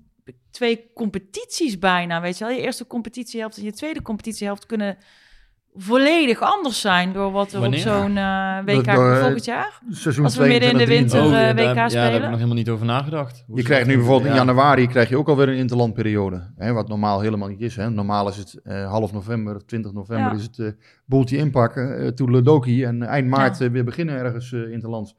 [0.52, 2.54] twee competities bijna, weet je wel.
[2.54, 4.98] Je eerste competitiehelft en je tweede competitiehelft kunnen
[5.78, 7.80] volledig anders zijn door wat er Wanneer?
[7.80, 9.80] op zo'n eh, WK Door, volgend jaar.
[9.90, 11.58] Seizoen Als we midden in de 22, winter, 23.
[11.58, 12.22] eh, ja, WK daar, ja, daar heb ik spelen.
[12.30, 13.44] nog helemaal niet over nagedacht.
[13.48, 14.46] Hoe Je krijgt nu bijvoorbeeld in Ja.
[14.46, 16.52] januari krijg je ook alweer een interlandperiode.
[16.56, 17.76] Hè, wat normaal helemaal niet is.
[17.76, 17.90] Hè.
[17.90, 20.38] Normaal is het eh, half november of 20 november Ja.
[20.38, 20.68] is het eh
[21.06, 22.00] boeltje inpakken.
[22.00, 23.70] eh Toedeledoki en eind maart Ja.
[23.72, 25.16] weer beginnen ergens interlands.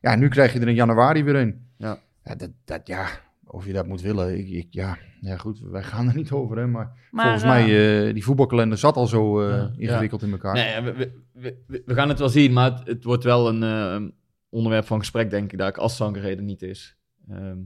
[0.00, 1.66] Ja, nu krijg je er in januari weer een.
[1.78, 1.98] Ja.
[2.24, 3.06] Ja, dat, dat, ja
[3.46, 4.38] of je dat moet willen.
[4.38, 4.96] Ik, ik, ja.
[5.20, 6.56] Ja, goed, wij gaan er niet over.
[6.58, 9.70] Hè, maar, Maar, volgens mij, eh die voetbalkalender zat al zo eh, Ja.
[9.76, 10.54] ingewikkeld in elkaar.
[10.54, 10.92] Nee, we,
[11.32, 14.08] we, we, we gaan het wel zien, maar het, het wordt wel een eh,
[14.48, 16.96] onderwerp van gesprek, denk ik, daar als Sangaré er niet is.
[17.28, 17.58] Ehm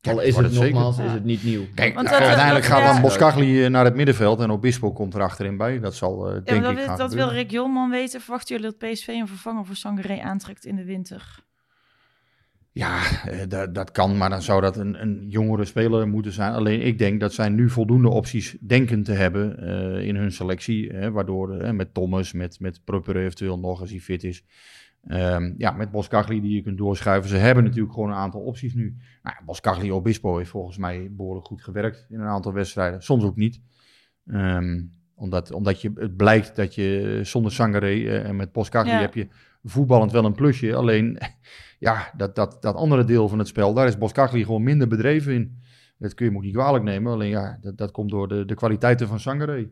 [0.00, 1.62] al dat is het nogmaals, is het niet nieuw.
[1.74, 2.92] Kijk, Want dat- uiteindelijk dat- gaat ja.
[2.92, 5.80] dan Boskagli naar het middenveld en Obispo komt er achterin bij.
[5.80, 7.28] Dat zal eh, Ja, denk ik dat, gaan dat wil.
[7.30, 8.20] Rick Jolman weten.
[8.20, 11.46] Verwachten jullie dat PSV een vervanger voor Sangaré aantrekt in de winter?
[12.72, 16.52] Ja, eh, dat, dat kan, maar dan zou dat een, een jongere speler moeten zijn.
[16.52, 20.90] Alleen ik denk dat zij nu voldoende opties denken te hebben eh, in hun selectie.
[20.92, 24.44] Hè, waardoor eh, met Thomas, met, met Prupper eventueel nog als hij fit is.
[25.06, 27.30] Ehm, ja, met Boskagli die je kunt doorschuiven.
[27.30, 28.96] Ze hebben natuurlijk gewoon een aantal opties nu.
[29.22, 33.02] Nou, Boskagli Obispo heeft volgens mij behoorlijk goed gewerkt in een aantal wedstrijden.
[33.02, 33.60] Soms ook niet.
[34.26, 34.82] Ehm,
[35.14, 39.00] omdat, omdat je, het blijkt dat je zonder Sangare en met Boskagli Ja.
[39.00, 39.28] heb je
[39.68, 40.74] voetballend wel een plusje.
[40.74, 41.18] Alleen
[41.78, 45.34] ja, dat, dat, dat andere deel van het spel, daar is Boskagli gewoon minder bedreven
[45.34, 45.62] in.
[45.98, 47.12] Dat kun je hem ook niet kwalijk nemen.
[47.12, 49.70] Alleen ja, dat, dat komt door de, de kwaliteiten van Sangare.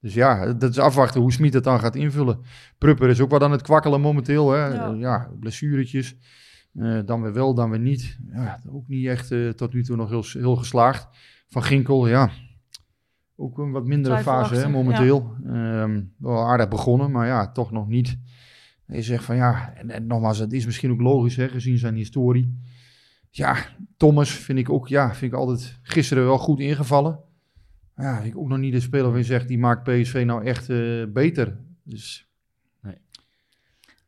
[0.00, 2.40] Dus ja, dat is afwachten hoe Smit het dan gaat invullen.
[2.78, 4.50] Prupper is ook wat aan het kwakkelen momenteel.
[4.50, 4.66] Hè?
[4.66, 4.74] Ja.
[4.74, 6.16] Ja, ja blessuretjes.
[6.74, 8.18] Eh, dan weer wel, dan weer niet.
[8.32, 11.08] Ja, ook niet echt eh, tot nu toe nog heel, heel geslaagd.
[11.48, 12.30] Van Ginkel, ja.
[13.36, 15.34] Ook een wat mindere fase hè, momenteel.
[15.46, 18.18] Ehm, wel aardig begonnen, maar ja, toch nog niet.
[18.92, 21.94] Je zegt van ja, en, en nogmaals, het is misschien ook logisch hè, gezien zijn
[21.94, 22.60] historie.
[23.30, 23.56] Ja,
[23.96, 27.20] Thomas vind ik ook, ja, vind ik altijd gisteren wel goed ingevallen.
[27.96, 31.04] Ja, ik ook nog niet de speler je zegt, die maakt PSV nou echt eh,
[31.08, 31.58] beter.
[31.82, 32.30] Dus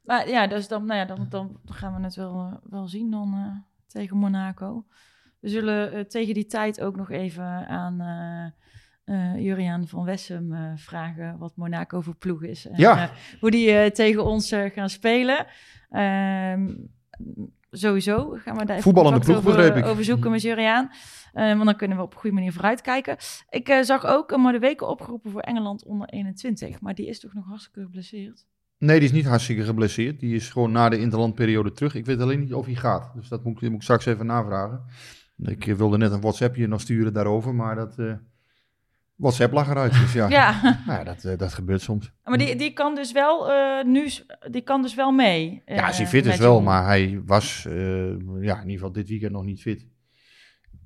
[0.03, 3.11] Maar ja, dus dan, nou ja, dan, dan gaan we het wel, eh, wel zien
[3.11, 4.87] dan eh, tegen Monaco.
[5.40, 7.97] We zullen tegen die tijd ook nog even aan
[9.05, 12.67] eh eh, Juriaan van Wessem eh, vragen wat Monaco voor ploeg is.
[12.69, 13.03] En Ja.
[13.03, 15.47] eh, hoe die tegen ons gaan spelen.
[15.90, 16.75] Ehm,
[17.71, 19.85] sowieso gaan we daar even Voetballende ploeg, over, ik.
[19.87, 20.90] over zoeken met Juriaan.
[21.33, 23.17] Eh, want dan kunnen we op een goede manier vooruitkijken.
[23.51, 26.81] Ik zag ook een de weken opgeroepen voor Engeland onder 21.
[26.81, 28.47] Maar die is toch nog hartstikke geblesseerd.
[28.78, 30.20] Nee, die is niet hartstikke geblesseerd.
[30.20, 31.95] Die is gewoon na de interlandperiode terug.
[31.95, 33.12] Ik weet alleen niet of hij gaat.
[33.14, 34.81] Dus dat moet, ik- moet ik straks even navragen.
[35.39, 37.97] Ik wilde net een WhatsAppje nog sturen daarover, maar dat...
[39.17, 40.29] WhatsApp lag eruit, dus ja.
[40.39, 42.12] Ja, Nou ja, dat, eh, dat gebeurt soms.
[42.25, 44.09] maar die, die kan dus wel eh, nu,
[44.51, 45.62] die kan dus wel mee.
[45.67, 47.75] Ja, als hij eh, fit is wel, maar hij was eh,
[48.41, 49.87] ja, in ieder geval dit weekend nog niet fit.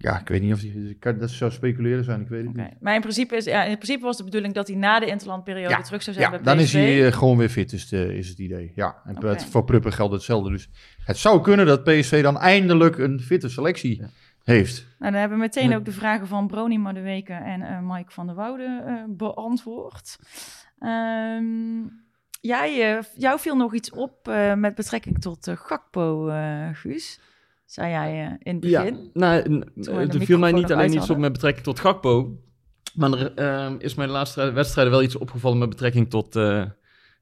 [0.00, 0.60] Ja, ik weet niet of
[0.98, 2.62] kan- Dat zou speculeren zijn, ik weet het Oké.
[2.62, 2.80] niet.
[2.80, 5.70] Maar in principe, is, ja, in principe was de bedoeling dat hij na de interlandperiode
[5.70, 8.28] Ja, terug zou zijn Ja, bij dan is hij gewoon weer fit, is, de, is
[8.28, 8.72] het idee.
[8.74, 10.50] Ja, en het- voor Pruppen geldt hetzelfde.
[10.50, 10.70] Dus
[11.04, 14.02] het zou kunnen dat PSV dan eindelijk een fitte selectie
[14.48, 14.86] heeft.
[14.98, 15.76] Nou, dan hebben we meteen Ja.
[15.76, 20.18] ook de vragen van Brony Maduweke en eh, Mike van der Woude eh, beantwoord.
[20.78, 21.80] Ehm,
[22.40, 26.30] jij, eh, jou viel nog iets op met betrekking tot Gakpo,
[26.72, 27.20] Guus.
[27.64, 29.10] Zei jij in het Ja, begin.
[29.12, 32.38] nou, n- we de er viel mij niet alleen iets op met betrekking tot Gakpo.
[32.94, 36.34] Maar er ehm, is mij de laatste wedstrijden wel iets opgevallen met betrekking tot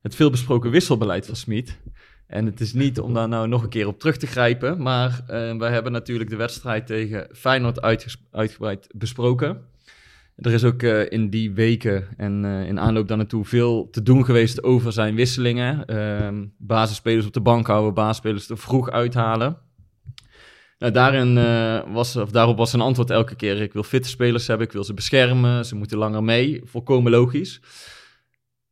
[0.02, 1.78] het veelbesproken wisselbeleid van Smit.
[2.26, 4.82] En het is niet om daar nou nog een keer op terug te grijpen.
[4.82, 7.82] Maar eh, wij hebben natuurlijk de wedstrijd tegen Feyenoord
[8.30, 9.60] uitgebreid besproken.
[10.36, 14.02] Er is ook eh, in die weken en eh, in aanloop daar naartoe veel te
[14.02, 15.84] doen geweest over zijn wisselingen.
[15.86, 19.58] Ehm basisspelers op de bank houden, basisspelers er vroeg uithalen.
[20.78, 21.34] Nou, daarin,
[21.92, 24.84] was, of daarop was een antwoord elke keer: ik wil fitte spelers hebben, ik wil
[24.84, 26.60] ze beschermen, ze moeten langer mee.
[26.64, 27.60] Volkomen logisch.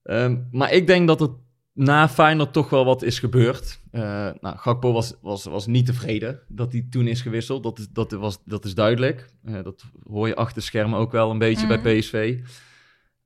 [0.03, 1.29] Ehm, maar ik denk dat er
[1.75, 3.81] na Feyenoord toch wel wat is gebeurd.
[3.91, 4.01] Eh,
[4.41, 7.63] nou, Gakpo was, was, was niet tevreden dat hij toen is gewisseld.
[7.63, 9.31] Dat is, dat was, dat is duidelijk.
[9.45, 11.83] Eh, dat hoor je achter de schermen ook wel een beetje Mhm.
[11.83, 12.39] bij PSV.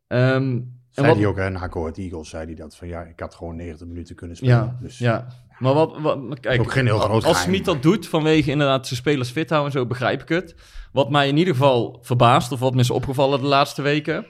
[0.07, 3.03] Ehm, en Zei wat- hij ook, hè, na Court Eagles zei hij dat van ja,
[3.03, 4.55] ik had gewoon 90 minuten kunnen spelen.
[4.55, 5.27] Ja, dus ja.
[5.59, 7.43] Maar wat, wat kijk, Ook geen heel groot als.
[7.43, 10.55] Smit dat doet vanwege inderdaad zijn spelers fit houden en zo, begrijp ik het.
[10.93, 14.27] Wat mij in ieder geval verbaast, of wat me is opgevallen de laatste weken,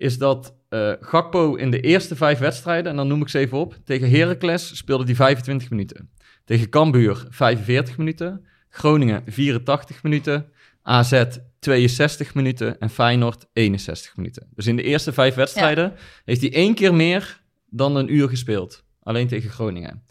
[0.00, 3.58] is dat eh, Gakpo in de eerste vijf wedstrijden, en dan noem ik ze even
[3.58, 6.10] op, tegen Heracles speelde hij 25 minuten.
[6.44, 11.24] Tegen Cambuur 45 minuten, Groningen 84 minuten, AZ
[11.58, 14.48] 62 minuten en Feyenoord 61 minuten.
[14.54, 15.94] Dus in de eerste vijf wedstrijden
[16.24, 18.84] heeft hij één keer meer dan een uur gespeeld.
[19.02, 20.04] Alleen tegen Groningen.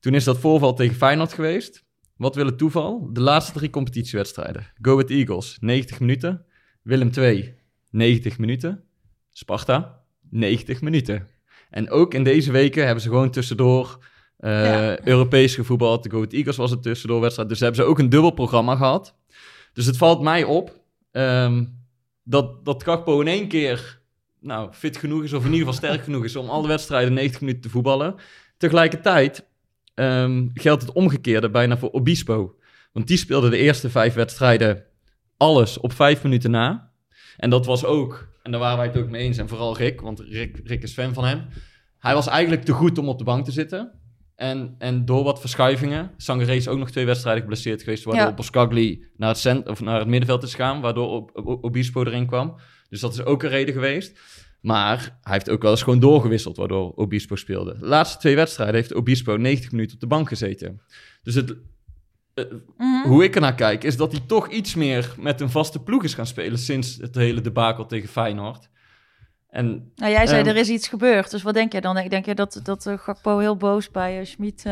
[0.00, 1.84] Toen is dat voorval tegen Feyenoord geweest.
[2.16, 3.08] Wat wil het toeval?
[3.12, 4.72] De laatste drie competitiewedstrijden.
[4.80, 6.44] Go Ahead Eagles, 90 minuten.
[6.82, 7.54] Willem II,
[7.90, 8.84] 90 minuten.
[9.32, 11.28] Sparta, 90 minuten.
[11.70, 13.98] En ook in deze weken hebben ze gewoon tussendoor
[14.36, 15.06] eh, Ja.
[15.06, 16.02] Europees gevoetbald.
[16.02, 17.48] De Go Ahead Eagles was een tussendoorwedstrijd.
[17.48, 19.14] Dus hebben ze ook een dubbel programma gehad.
[19.72, 21.64] Dus het valt mij op ehm,
[22.22, 24.00] dat, dat Kakpo in één keer
[24.40, 27.40] nou, fit genoeg is, of in ieder geval sterk genoeg is om alle wedstrijden 90
[27.40, 28.14] minuten te voetballen.
[28.56, 29.46] Tegelijkertijd
[29.94, 32.58] ehm, geldt het omgekeerde bijna voor Obispo.
[32.92, 34.84] Want die speelde de eerste vijf wedstrijden
[35.36, 36.92] alles op vijf minuten na.
[37.36, 40.00] En dat was ook, en daar waren wij het ook mee eens, en vooral Rick,
[40.00, 41.44] want Rick, Rick is fan van hem.
[41.98, 43.92] Hij was eigenlijk te goed om op de bank te zitten.
[44.36, 48.34] En, en door wat verschuivingen, Sangaré is ook nog twee wedstrijden geblesseerd geweest, waardoor Ja.
[48.34, 52.26] Boskagli naar het, cent, of naar het middenveld is gegaan, waardoor Ob- Ob- Obispo erin
[52.26, 52.56] kwam.
[52.88, 54.18] Dus dat is ook een reden geweest.
[54.60, 57.76] Maar hij heeft ook wel eens gewoon doorgewisseld, waardoor Obispo speelde.
[57.78, 60.80] De laatste twee wedstrijden heeft Obispo 90 minuten op de bank gezeten.
[61.22, 61.56] Dus het,
[62.76, 66.04] eh, hoe ik ernaar kijk, is dat hij toch iets meer met een vaste ploeg
[66.04, 68.68] is gaan spelen sinds het hele debakel tegen Feyenoord.
[69.48, 71.30] En Nou, jij zei Ehm, er is iets gebeurd.
[71.30, 71.94] Dus wat denk jij dan?
[71.94, 74.64] Denk, denk je dat, dat eh, Gakpo heel boos bij uh, Schmid...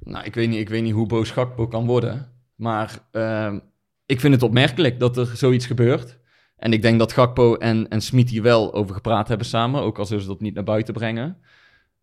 [0.00, 2.32] nou, ik weet niet, ik weet niet hoe boos Gakpo kan worden.
[2.54, 3.58] Maar ehm,
[4.06, 6.18] ik vind het opmerkelijk dat er zoiets gebeurt.
[6.56, 9.82] En ik denk dat Gakpo en, en Smit hier wel over gepraat hebben samen.
[9.82, 11.36] Ook al zullen ze dat niet naar buiten brengen.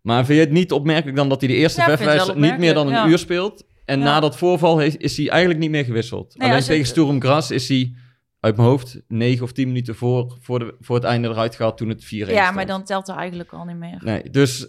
[0.01, 2.73] Maar vind je het niet opmerkelijk dan dat hij de eerste Ja, ik niet meer
[2.73, 3.65] dan een uur speelt?
[3.89, 4.05] En Ja.
[4.05, 6.37] na dat voorval heeft, is hij eigenlijk niet meer gewisseld.
[6.37, 7.93] Nee, Alleen tegen Sturm Gras is hij
[8.39, 11.77] uit mijn hoofd 9 of 10 minuten voor, voor, de, voor het einde eruit gehaald
[11.77, 12.55] toen het 4-1 ja, stond.
[12.55, 13.97] maar dan telt er eigenlijk al niet meer.
[14.03, 14.65] Nee, dus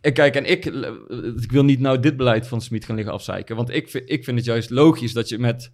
[0.00, 0.64] ik kijk, en ik,
[1.42, 3.56] ik wil niet nou dit beleid van Smit gaan liggen afzeiken.
[3.56, 5.72] Want ik vind, ik vind het juist logisch dat je met,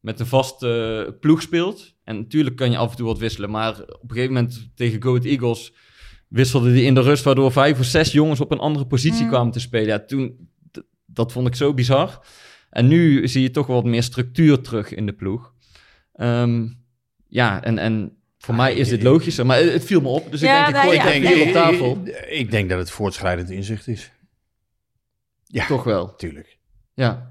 [0.00, 1.94] met een vaste ploeg speelt.
[2.04, 3.50] En natuurlijk kan je af en toe wat wisselen.
[3.50, 5.72] Maar op een gegeven moment tegen Go Ahead Eagles
[6.28, 7.24] wisselde hij in de rust...
[7.24, 9.28] waardoor vijf of zes jongens op een andere positie Mm.
[9.28, 9.86] kwamen te spelen.
[9.88, 10.49] Ja, toen,
[11.12, 12.20] dat vond ik zo bizar.
[12.70, 15.52] En nu zie je toch wel wat meer structuur terug in de ploeg.
[16.14, 16.66] Ehm,
[17.28, 19.46] ja, en, en voor mij is dit logischer.
[19.46, 21.46] Maar het, viel me op, dus Ja, ik denk, ik nou gooi ja, het hier
[21.46, 22.00] op tafel.
[22.04, 24.10] Ik, ik denk dat het voortschrijdend inzicht is.
[25.44, 26.14] Ja, Toch wel.
[26.14, 26.58] tuurlijk.
[26.94, 27.30] Ja.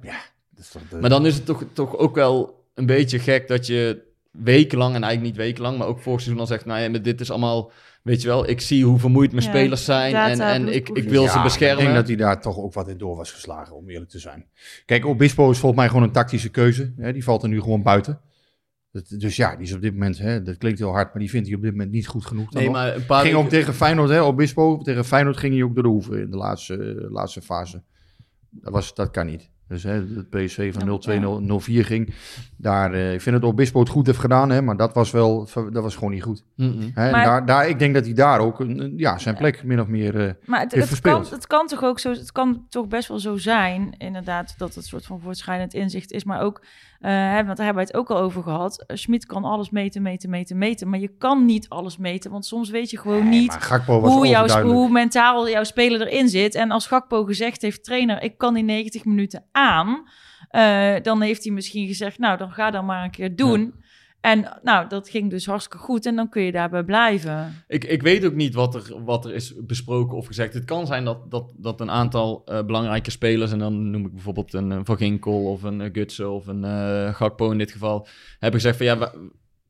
[0.50, 3.48] Dat is toch de- Maar dan is het toch, toch ook wel een beetje gek
[3.48, 7.00] dat je wekenlang, en eigenlijk niet wekenlang, maar ook vorig seizoen al zegt, nou ja,
[7.00, 7.72] dit is allemaal
[8.04, 11.10] weet je wel, ik zie hoe vermoeid mijn Ja, spelers zijn en, en ik, ik
[11.10, 11.78] wil Ja, ze beschermen.
[11.78, 14.20] Ik denk dat hij daar toch ook wat in door was geslagen, om eerlijk te
[14.20, 14.46] zijn.
[14.86, 16.94] Kijk, Obispo is volgens mij gewoon een tactische keuze.
[16.98, 17.14] Hè?
[17.14, 18.22] Die valt er nu gewoon buiten.
[18.92, 21.30] Dat- dus ja, die is op dit moment, hè, dat klinkt heel hard, maar die
[21.30, 22.52] vindt hij op dit moment niet goed genoeg.
[22.54, 22.74] nee, nog.
[22.74, 24.78] maar een paar ging ook tegen Feyenoord, hè, Obispo.
[24.78, 27.84] Tegen Feyenoord ging hij ook door de hoeven in de laatste, laatste fase.
[28.50, 29.50] Dat, was, dat kan niet.
[29.70, 32.14] Dus hè, het PSV van 0-2, 0-4 ging.
[32.58, 35.50] Daar, eh, ik vind dat Obispo het goed heeft gedaan, hè, maar dat was, wel,
[35.72, 36.44] dat was gewoon niet goed.
[36.56, 38.66] Hè, Maar- daar, daar, ik denk dat hij daar ook
[38.96, 40.28] ja, zijn plek min of meer...
[40.28, 43.08] eh, Maar het, heeft het, kan, het kan toch ook zo, het kan toch best
[43.08, 46.24] wel zo zijn, inderdaad, dat het soort van voortschrijdend inzicht is.
[46.24, 46.62] Maar ook,
[47.00, 47.12] eh,
[47.46, 48.84] want daar hebben we het ook al over gehad.
[48.88, 50.90] Uh, Schmid kan alles meten, meten, meten, meten.
[50.90, 53.54] Maar je kan niet alles meten, want soms weet je gewoon niet
[54.12, 56.56] hoe, jouw, hoe mentaal jouw speler erin zit.
[56.56, 60.04] En als Gakpo gezegd heeft, trainer, ik kan die 90 minuten aan.
[60.50, 63.74] eh, dan heeft hij misschien gezegd, nou, dan ga dan maar een keer doen.
[64.22, 67.64] En nou, dat ging dus hartstikke goed en dan kun je daarbij blijven.
[67.68, 70.54] Ik, ik weet ook niet wat er, wat er is besproken of gezegd.
[70.54, 74.14] Het kan zijn dat, dat, dat een aantal eh, belangrijke spelers, en dan noem ik
[74.14, 77.72] bijvoorbeeld een, eh, Van Ginkel of een uh, Gutsen of een eh, Gakpo in dit
[77.72, 78.08] geval,
[78.40, 79.14] hebben gezegd van ja,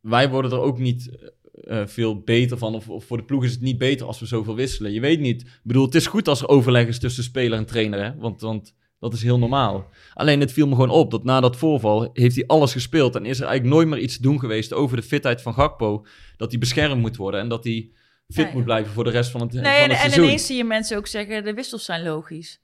[0.02, 1.32] wij, worden er ook niet
[1.64, 2.76] eh, veel beter van.
[2.76, 4.92] Of, of voor de ploeg is het niet beter als we zoveel wisselen.
[4.92, 5.42] Je weet niet.
[5.42, 8.16] Ik bedoel, het is goed als er overleg is tussen speler en trainer, hè?
[8.16, 9.90] Want, want dat is heel normaal.
[10.14, 13.16] Alleen het viel me gewoon op dat na dat voorval heeft hij alles gespeeld.
[13.16, 16.06] En is er eigenlijk nooit meer iets te doen geweest over de fitheid van Gakpo.
[16.38, 17.92] Dat hij beschermd moet worden en dat hij
[18.28, 18.54] fit Nee.
[18.54, 20.24] moet blijven voor de rest van het, Nee, van en, het en seizoen.
[20.24, 22.62] ineens zie je mensen ook zeggen, de wissels zijn logisch.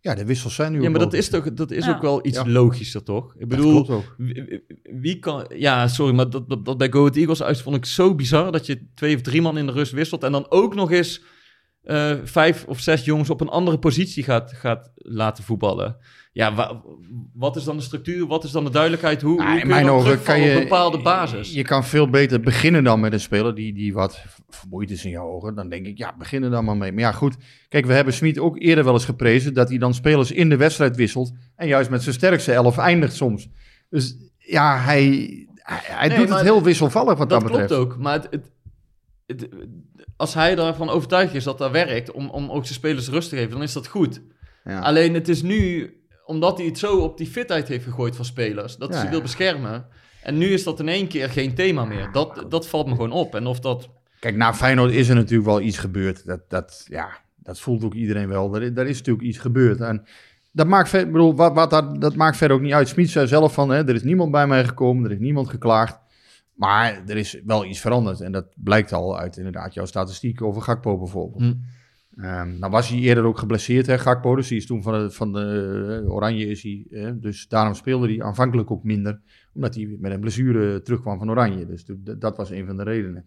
[0.00, 1.94] Ja, de wissels zijn nu ja, maar dat is, toch, dat is Ja.
[1.94, 2.48] ook wel iets Ja.
[2.48, 3.34] logischer, toch?
[3.34, 4.14] Ik Dat bedoel, klopt ook.
[5.00, 5.46] wie kan...
[5.56, 8.52] Ja, sorry, maar dat, dat, dat bij Go Ahead Eagles uit vond ik zo bizar...
[8.52, 10.22] dat je twee of drie man in de rust wisselt...
[10.22, 11.22] en dan ook nog eens
[11.82, 15.96] eh, vijf of zes jongens op een andere positie gaat, gaat laten voetballen.
[16.32, 16.82] Ja, wa-
[17.34, 18.26] wat is dan de structuur?
[18.26, 19.22] Wat is dan de duidelijkheid?
[19.22, 21.52] Hoe, Ah, hoe in kun je mijn ogen kan je op een bepaalde basis?
[21.52, 25.10] Je kan veel beter beginnen dan met een speler die, die wat vermoeid is in
[25.10, 25.54] jouw ogen.
[25.54, 26.92] Dan denk ik, ja, begin er dan maar mee.
[26.92, 27.36] Maar ja, goed.
[27.68, 30.56] Kijk, we hebben Smit ook eerder wel eens geprezen dat hij dan spelers in de
[30.56, 31.32] wedstrijd wisselt.
[31.56, 33.48] En juist met zijn sterkste elf eindigt soms.
[33.90, 35.00] Dus ja, hij,
[35.54, 37.72] hij, hij Nee, doet het heel wisselvallig wat dat, dat betreft.
[37.72, 38.50] klopt ook, maar het-
[40.16, 42.10] als hij ervan overtuigd is dat dat werkt...
[42.10, 44.22] Om, om ook zijn spelers rust te geven, dan is dat goed.
[44.64, 44.80] Ja.
[44.80, 45.92] Alleen het is nu,
[46.24, 49.06] omdat hij het zo op die fitheid heeft gegooid van spelers, dat hij Ja, ze
[49.06, 49.12] ja.
[49.12, 49.86] wil beschermen.
[50.22, 52.08] En nu is dat in één keer geen thema meer.
[52.12, 53.34] Dat, dat valt me gewoon op.
[53.34, 53.88] En of dat...
[54.18, 56.26] Kijk, na Feyenoord is er natuurlijk wel iets gebeurd.
[56.26, 58.54] Dat, dat, ja, dat voelt ook iedereen wel.
[58.54, 59.80] Er, er is natuurlijk iets gebeurd.
[59.80, 60.04] En
[60.52, 62.88] dat maakt, ver- bedoel, wat, wat dat, dat maakt verder ook niet uit.
[62.88, 65.98] Smit zei zelf van, hè, er is niemand bij mij gekomen, er is niemand geklaagd.
[66.54, 68.20] Maar er is wel iets veranderd.
[68.20, 71.42] En dat blijkt al uit inderdaad jouw statistieken over Gakpo bijvoorbeeld.
[71.42, 71.54] Hm.
[72.22, 74.36] Ehm, nou was hij eerder ook geblesseerd, hè, Gakpo.
[74.36, 76.86] Dus die is toen van de, van de eh, Oranje is hij.
[76.90, 79.20] Hè, dus daarom speelde hij aanvankelijk ook minder.
[79.52, 81.66] Omdat hij met een blessure terugkwam van Oranje.
[81.66, 81.84] Dus
[82.18, 83.26] dat was een van de redenen.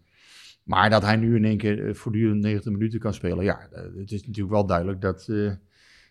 [0.64, 3.44] Maar dat hij nu in één keer eh, voortdurend 90 minuten kan spelen.
[3.44, 5.52] Ja, eh, het is natuurlijk wel duidelijk dat, eh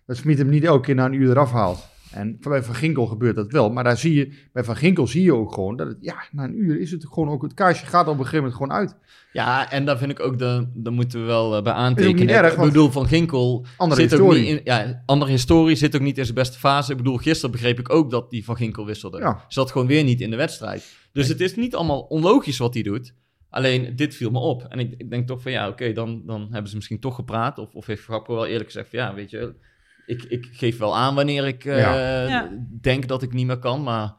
[0.07, 1.89] dat Smit hem niet elke keer na een uur eraf haalt.
[2.15, 3.71] En bij Van Ginkel gebeurt dat wel.
[3.71, 6.45] Maar daar zie je, bij Van Ginkel zie je ook gewoon dat het, ja, na
[6.45, 8.97] een uur is het gewoon ook, het kaarsje gaat op een gegeven moment gewoon uit.
[9.33, 12.37] Ja, en daar vind ik ook, de, daar moeten we wel eh, bij aantekenen.
[12.37, 14.53] ook erg, ik bedoel, Van Ginkel Andere zit ook historie.
[14.53, 14.61] niet in...
[14.65, 16.91] Ja, andere historie zit ook niet in zijn beste fase.
[16.91, 19.19] Ik bedoel, gisteren begreep ik ook dat die Van Ginkel wisselde.
[19.19, 19.45] Ja.
[19.49, 20.97] Zat gewoon weer niet in de wedstrijd.
[21.13, 23.15] Dus het is niet allemaal onlogisch wat hij doet.
[23.51, 24.67] Alleen, dit viel me op.
[24.69, 27.59] En ik, ik denk toch van, ja, oké, dan, dan hebben ze misschien toch gepraat.
[27.59, 29.55] Of, of heeft Gakpo wel eerlijk gezegd van, ja, weet je...
[30.07, 32.51] Ik, ik geef wel aan wanneer ik eh, Ja.
[32.81, 34.15] denk dat ik niet meer kan, maar...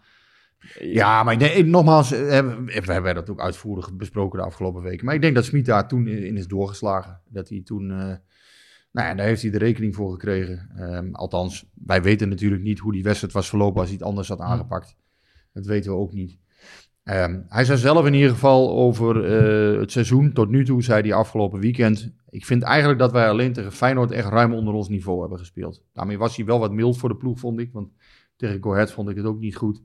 [0.80, 4.82] Ja, maar ik denk, nogmaals, eh, we we hebben dat ook uitvoerig besproken de afgelopen
[4.82, 5.06] weken.
[5.06, 7.22] Maar ik denk dat Smit daar toen in is doorgeslagen.
[7.30, 7.98] Dat hij toen, eh,
[8.92, 10.70] nou ja, daar heeft hij de rekening voor gekregen.
[10.78, 14.28] Ehm, althans, wij weten natuurlijk niet hoe die wedstrijd was verlopen als hij het anders
[14.28, 14.96] had aangepakt.
[15.54, 16.38] Dat weten we ook niet.
[17.06, 21.02] Ehm, hij zei zelf in ieder geval over eh, het seizoen tot nu toe, zei
[21.02, 22.12] hij afgelopen weekend.
[22.30, 25.84] Ik vind eigenlijk dat wij alleen tegen Feyenoord echt ruim onder ons niveau hebben gespeeld.
[25.94, 27.70] Daarmee was hij wel wat mild voor de ploeg, vond ik.
[27.74, 27.90] Want
[28.36, 29.82] tegen Go Ahead vond ik het ook niet goed.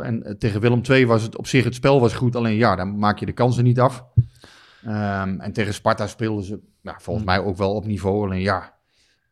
[0.00, 2.36] En eh, tegen Willem II was het op zich, het spel was goed.
[2.36, 4.04] Alleen ja, dan maak je de kansen niet af.
[4.84, 8.24] Ehm, en tegen Sparta speelden ze ja, volgens mij ook wel op niveau.
[8.24, 8.74] Alleen ja,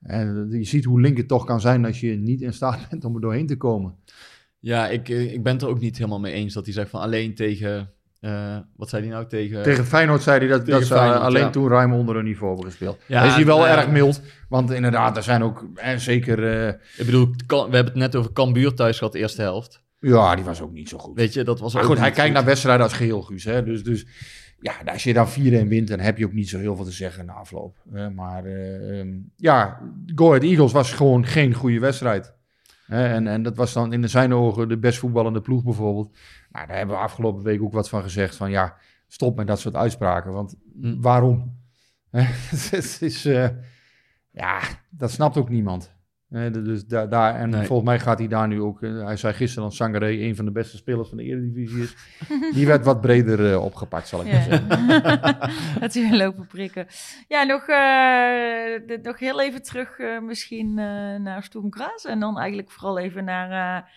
[0.01, 3.05] en je ziet hoe link het toch kan zijn als je niet in staat bent
[3.05, 3.95] om er doorheen te komen.
[4.63, 6.91] Ja, ik, eh, ik ben het er ook niet helemaal mee eens dat hij zegt
[6.91, 7.91] van alleen tegen...
[8.21, 9.27] eh, wat zei hij nou?
[9.27, 9.63] Tegen...
[9.63, 11.51] Tegen Feyenoord zei hij dat, dat ze alleen ja.
[11.51, 12.99] toen ruim onder hun niveau hebben gespeeld.
[13.07, 13.77] Ja, is hij wel ja.
[13.77, 14.21] erg mild.
[14.49, 16.67] Want inderdaad, er zijn ook eh, zeker...
[16.67, 19.83] eh, Ik bedoel, we hebben het net over Cambuur thuis gehad, de eerste helft.
[19.99, 21.17] ja, die was ook niet zo goed.
[21.17, 23.45] Weet je, dat was Maar ook goed, hij kijkt naar wedstrijden als geheel, Guus.
[23.45, 23.63] Hè?
[23.65, 24.07] Dus, dus
[24.61, 25.33] ja, als je dan 4-1
[25.69, 27.77] wint, dan heb je ook niet zo heel veel te zeggen na afloop.
[28.15, 29.81] Maar eh, ehm, ja,
[30.15, 32.35] Go Ahead Eagles was gewoon geen goede wedstrijd.
[32.93, 36.17] En, en dat was dan in zijn ogen de best voetballende ploeg bijvoorbeeld.
[36.51, 38.37] Nou, daar hebben we afgelopen week ook wat van gezegd.
[38.37, 38.77] Van ja,
[39.07, 40.33] stop met dat soort uitspraken.
[40.33, 40.55] Want
[41.01, 41.61] waarom?
[43.01, 43.49] Is, eh,
[44.31, 45.92] ja, dat snapt ook niemand.
[46.33, 47.67] Hè, dus daar, daar, en Nee.
[47.67, 48.83] volgens mij gaat hij daar nu ook...
[48.83, 51.95] eh, hij zei gisteren dat Sangaré een van de beste spelers van de Eredivisie is.
[52.55, 54.87] Die werd wat breder eh, opgepakt, zal ik maar zeggen.
[54.87, 55.49] Ja.
[55.81, 56.87] dat lopen prikken.
[57.29, 62.05] Ja, nog, eh, nog heel even terug eh, misschien eh, naar Sturm Graz.
[62.05, 63.91] En dan eigenlijk vooral even naar...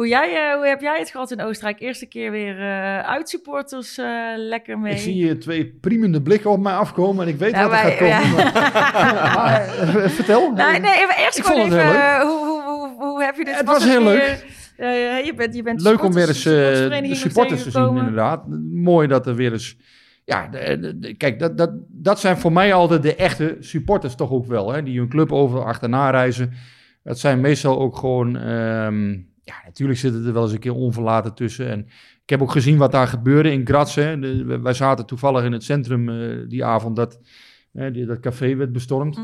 [0.00, 1.80] hoe, jij, eh, hoe heb jij het gehad in Oostenrijk?
[1.80, 4.92] Eerste keer weer eh uitsupporters eh, lekker mee.
[4.92, 7.84] Ik zie hier twee priemende blikken op mij afkomen en ik weet Nou, wat er
[7.84, 8.36] gaat komen.
[8.44, 8.52] ja.
[9.34, 10.50] maar- maar, vertel.
[10.52, 12.22] Nou, nee, even, eerst Ik gewoon vond het even, heel leuk.
[12.22, 13.56] hoe, hoe, hoe, hoe heb je dit?
[13.56, 14.42] Het was heel weer,
[14.76, 15.24] leuk.
[15.24, 18.44] je bent, je bent Leuk om weer eens de supporters te zien, inderdaad.
[18.72, 19.76] Mooi dat er weer eens...
[20.24, 24.14] Ja, de- de- de- kijk, dat, dat, dat zijn voor mij altijd de echte supporters
[24.14, 24.72] toch ook wel.
[24.72, 26.52] Hè, die hun club over achterna reizen.
[27.02, 28.36] Dat zijn meestal ook gewoon...
[28.36, 29.16] ehm,
[29.50, 31.68] ja, natuurlijk zitten er wel eens een keer onverlaten tussen.
[31.68, 31.80] En
[32.22, 33.94] ik heb ook gezien wat daar gebeurde in Graz.
[33.94, 34.18] Hè.
[34.18, 37.20] De- wij- zaten toevallig in het centrum eh, die avond dat,
[37.72, 39.20] hè, die, dat café werd bestormd.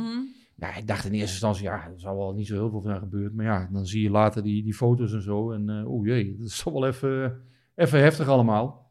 [0.56, 2.98] Ja, ik dacht in eerste instantie, ja, er zal wel niet zo heel veel van
[2.98, 3.34] gebeurd.
[3.34, 5.52] Maar ja, dan zie je later die, die foto's en zo.
[5.52, 7.40] En eh oeh jee, dat is toch wel even,
[7.74, 8.84] even heftig allemaal.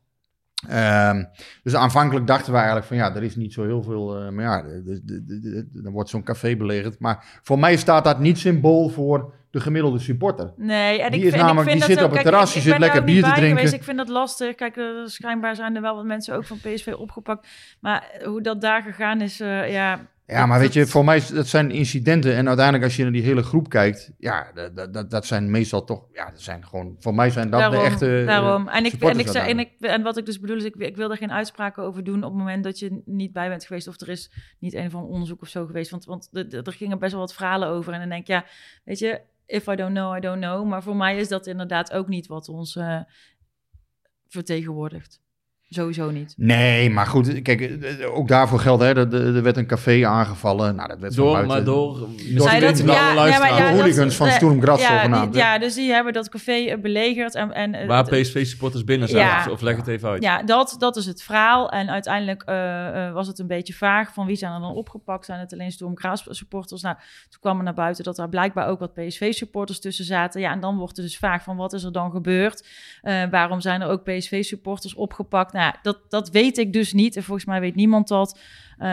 [0.68, 1.24] Ehm,
[1.64, 4.18] dus aanvankelijk dachten we eigenlijk van ja, er is niet zo heel veel.
[4.20, 4.64] eh, maar ja,
[5.84, 7.00] dan wordt zo'n café belegerd.
[7.00, 10.53] Maar voor mij staat dat niet symbool voor de gemiddelde supporter.
[10.58, 12.62] Nee, en Die ik is en namelijk- ik vind die zit op het terras, die
[12.62, 13.56] zit er lekker bier te drinken.
[13.58, 13.74] Geweest.
[13.74, 14.56] Ik vind dat lastig.
[14.56, 17.47] Kijk, eh, schijnbaar zijn er wel wat mensen ook van PSV opgepakt.
[17.80, 19.99] Maar hoe dat daar gegaan is, eh, ja...
[20.28, 22.36] Ja, maar weet je, voor mij dat zijn incidenten.
[22.36, 25.84] En uiteindelijk als je naar die hele groep kijkt, ja, dat, dat- dat, zijn meestal
[25.84, 28.68] toch, ja, dat zijn gewoon, voor mij zijn dat daarom, de echte eh, daarom.
[28.68, 30.95] En, ik, en, ik, zei- en, ik, en wat ik dus bedoel is, ik, ik
[30.95, 33.88] wil er geen uitspraken over doen op het moment dat je niet bij bent geweest
[33.88, 35.91] of er is niet een van onderzoek of zo geweest.
[35.91, 37.93] Want, want er gingen best wel wat verhalen over.
[37.93, 38.45] En dan denk ik, ja,
[38.84, 40.66] weet je, if I don't know, I don't know.
[40.66, 43.02] Maar voor mij is dat inderdaad ook niet wat ons eh,
[44.28, 45.24] vertegenwoordigt.
[45.70, 46.34] Sowieso niet.
[46.38, 50.07] Nee, maar goed, kijk, eh, ook daarvoor geldt, hè, er, er er werd een café
[50.07, 50.76] aangevallen.
[50.76, 51.99] Nou, dat werd van Door, buiten- maar door.
[52.36, 55.34] Door Zei dat- de- ja, maar ja, hooligans dat- van nee, Sturm Graz ja, zogenaamd,
[55.34, 55.53] die- hè?
[55.53, 57.36] Ja, dus die hebben dat café eh, belegerd.
[57.36, 59.26] En, en, eh, Waar PSV-supporters binnen zijn.
[59.26, 59.47] Ja.
[59.51, 60.24] Of, leg het even uit.
[60.24, 61.70] Ja, dat, dat is het verhaal.
[61.72, 65.26] En uiteindelijk eh, eh, was het een beetje vaag van wie zijn er dan opgepakt.
[65.26, 66.82] Zijn het alleen Storm Graz supporters?
[66.82, 66.95] Nou,
[67.30, 70.41] toen kwam er naar buiten dat daar blijkbaar ook wat PSV-supporters tussen zaten.
[70.41, 72.68] Ja, en dan wordt het dus vaag van wat is er dan gebeurd?
[73.01, 75.53] Eh, waarom zijn er ook PSV-supporters opgepakt?
[75.56, 77.16] Nou, ja, dat, dat weet ik dus niet.
[77.16, 78.39] En volgens mij weet niemand dat.
[78.78, 78.89] Eh,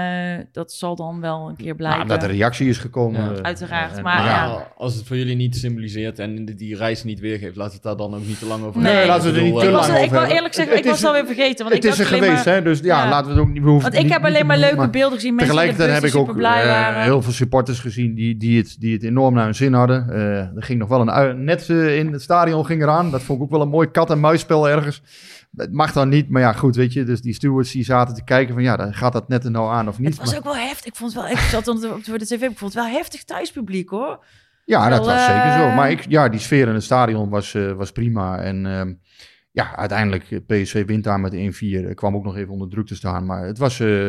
[0.52, 2.06] dat zal dan wel een keer blijken.
[2.06, 3.34] Nou, dat er reactie is gekomen.
[3.34, 3.42] Ja.
[3.42, 4.68] Uiteraard, en- maar en ja.
[4.76, 8.14] Als het voor jullie niet symboliseert en die, reis niet weergeeft, laat het daar dan
[8.14, 9.08] ook niet te lang over Nee, hebben.
[9.10, 10.36] laten we er Ik niet te ik eh, lang was, ik over wil hebben.
[10.36, 11.64] eerlijk zeggen, Het ik is- was alweer vergeten.
[11.64, 12.62] Want het ik is er geweest, maar- hè?
[12.62, 13.08] Dus ja, Ja.
[13.10, 13.62] laten we het ook niet...
[13.62, 15.34] We hoeven Want ik niet- heb alleen maar leuke maar beelden gezien.
[15.34, 18.76] Mensen Tegelijkertijd heb ik ook super blij eh, heel veel supporters gezien die, die, het,
[18.78, 20.10] die het enorm naar hun zin hadden.
[20.10, 23.10] Eh, er ging nog wel een net in het stadion ging eraan.
[23.10, 25.02] Dat vond ik ook wel een mooi kat-en-muisspel ergens.
[25.56, 27.04] Het mag dan niet, maar ja, goed, weet je.
[27.04, 29.72] Dus die stewards die zaten te kijken van ja, dan gaat dat net er nou
[29.72, 30.08] aan of niet.
[30.08, 30.84] Het was Maar- ook wel heftig.
[30.86, 32.92] Ik vond het wel, ik zat op de, op de tv, ik vond het wel
[32.92, 34.24] heftig thuispubliek hoor.
[34.64, 35.66] Ja, dat was zeker zo.
[35.66, 38.38] eh, Maar ik, ja, die sfeer in het stadion was, eh, was prima.
[38.38, 38.92] En ehm,
[39.52, 41.88] ja, uiteindelijk, eh, PSV wint daar met 1-4.
[41.88, 43.26] Ik kwam ook nog even onder druk te staan.
[43.26, 44.08] Maar het was eh,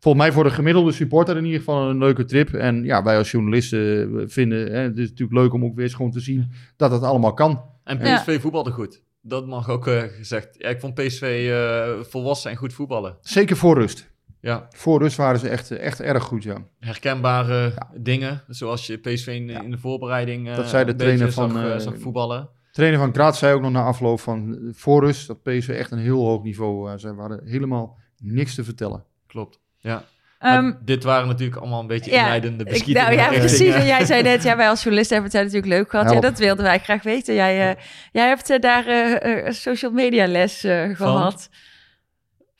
[0.00, 2.52] volgens mij voor de gemiddelde supporter in ieder geval een leuke trip.
[2.52, 5.84] En ja, wij als journalisten eh, vinden hè, het is natuurlijk leuk om ook weer
[5.84, 7.62] eens gewoon te zien dat het allemaal kan.
[7.84, 8.16] En Ja.
[8.18, 9.02] PSV voetbalde goed.
[9.26, 10.54] Dat mag ook eh, gezegd.
[10.58, 13.16] Ja, ik vond PSV eh, volwassen en goed voetballen.
[13.20, 14.12] Zeker voor rust.
[14.40, 16.56] Ja, Voor rust waren ze echt, echt erg goed, ja.
[16.78, 18.42] herkenbare dingen.
[18.48, 21.98] Zoals je PSV in, in de voorbereiding eh, Dat zei de trainer van, zag, zag
[21.98, 22.48] voetballen.
[22.72, 25.98] Trainer van Graz zei ook nog na afloop van voor rust dat PSV echt een
[25.98, 26.90] heel hoog niveau.
[26.92, 29.04] uh, ze hadden helemaal niks te vertellen.
[29.26, 29.60] Klopt.
[29.78, 30.04] Ja.
[30.44, 33.16] Ehm, dit waren natuurlijk allemaal een beetje ja, inleidende beschietingen.
[33.16, 33.74] nou ja, precies.
[33.74, 36.12] En jij zei net, ja, wij als journalisten hebben het daar natuurlijk leuk gehad.
[36.14, 37.34] Ja, dat wilden wij graag weten.
[37.34, 37.76] Jij, eh,
[38.12, 41.48] jij hebt eh, daar eh, eh, social media les eh, gehad.
[41.50, 41.58] Van,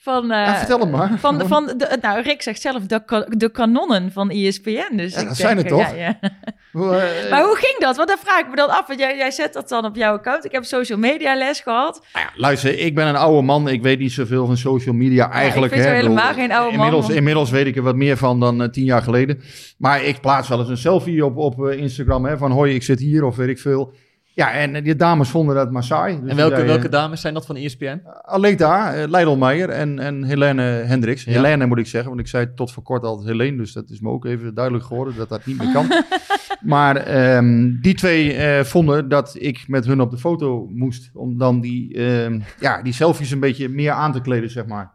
[0.07, 1.19] eh, Ja, vertel het maar.
[1.19, 4.97] Van, van de, nou, Rick zegt zelf de, de kanonnen van ESPN.
[4.97, 5.97] Dus Ja, ik dat zijn het eh, toch?
[5.97, 6.19] Ja, ja.
[6.73, 7.97] Hoe, eh, Maar hoe ging dat?
[7.97, 8.87] Want dan vraag ik me dan af.
[8.87, 10.45] Want jij, jij zet dat dan op jouw account.
[10.45, 12.01] Ik heb social media les gehad.
[12.13, 13.69] Nou ja, luister, ik ben een oude man.
[13.69, 15.73] Ik weet niet zoveel van social media eigenlijk.
[15.73, 15.97] ik vind hè.
[15.97, 18.63] helemaal bedoel, geen oude man, inmiddels, want- Inmiddels weet ik er wat meer van dan
[18.63, 19.41] eh, tien jaar geleden.
[19.79, 22.25] Maar ik plaats wel eens een selfie op, op Instagram.
[22.25, 23.95] Hè, van hoi, ik zit hier of weet ik veel.
[24.35, 26.21] Ja, en eh, die dames vonden dat maar saai.
[26.21, 27.85] Dus En welke, zei, welke dames zijn dat van ESPN?
[27.85, 31.25] eh, Aleta, uh, Leidelmeijer en, en Helene Hendricks.
[31.25, 31.33] Ja.
[31.33, 33.57] Helene moet ik zeggen, want ik zei tot voor kort altijd Helene.
[33.57, 35.87] Dus dat is me ook even duidelijk geworden dat dat niet meer kan.
[36.75, 41.11] maar ehm, die twee eh, vonden dat ik met hun op de foto moest.
[41.13, 44.91] Om dan die, ehm, ja, die selfies een beetje meer aan te kleden, zeg maar.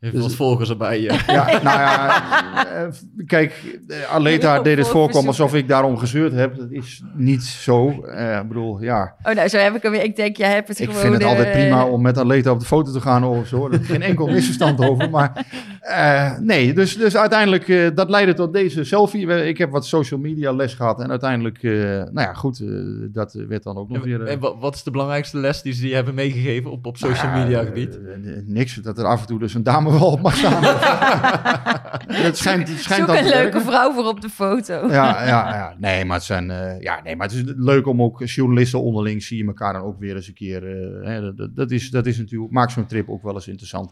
[0.00, 1.00] Heeft Dus- wat volgers erbij.
[1.00, 1.14] ja.
[1.26, 2.88] Ja, nou ja, eh,
[3.26, 3.78] kijk,
[4.10, 6.56] Aleta deed het voorkomen alsof ik daarom gezeurd heb.
[6.56, 8.02] Dat is niet zo.
[8.04, 10.02] Eh, ik bedoel, ja, Oh, nou, zo heb ik hem weer.
[10.04, 11.00] Ik denk, jij hebt het ik gewoon...
[11.00, 13.66] vind het altijd eh, prima om met Aleta op de foto te gaan of zo.
[13.66, 15.10] Er is geen enkel misverstand over.
[15.10, 15.46] Maar
[15.80, 19.26] eh, nee, dus, dus uiteindelijk, eh, dat leidde tot deze selfie.
[19.46, 22.68] Ik heb wat social media les gehad en uiteindelijk, eh, nou ja, goed, eh,
[23.12, 24.20] dat werd dan ook nog weer...
[24.20, 26.86] En, eh, en wa- wat is de belangrijkste les die ze je hebben meegegeven op,
[26.86, 27.98] op social nou ja, media gebied?
[28.46, 30.62] niks, dat er af en toe dus een dame wel op mag staan.
[32.26, 33.60] het schijnt, het schijnt Zoek een leuke werken.
[33.62, 34.74] vrouw voor op de foto.
[34.74, 38.02] Ja, ja, ja, nee, maar het zijn, eh, ja, nee, maar het is leuk om
[38.02, 40.66] ook journalisten onderling zie je elkaar dan ook weer eens een keer.
[40.66, 43.48] eh, hè, dat- dat, dat is, dat is natuurlijk, maakt zo'n trip ook wel eens
[43.48, 43.90] interessant.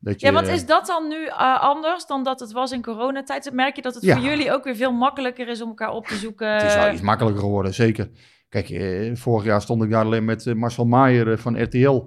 [0.00, 2.82] Dat je, Ja, wat is dat dan nu eh, anders dan dat het was in
[2.82, 3.50] coronatijd?
[3.52, 4.16] Merk je dat het Ja.
[4.16, 6.52] voor jullie ook weer veel makkelijker is om elkaar op te zoeken?
[6.52, 8.10] Het is wel iets makkelijker geworden, zeker.
[8.48, 12.02] Kijk, eh, vorig jaar stond ik daar alleen met eh, Marcel Maier van RTL.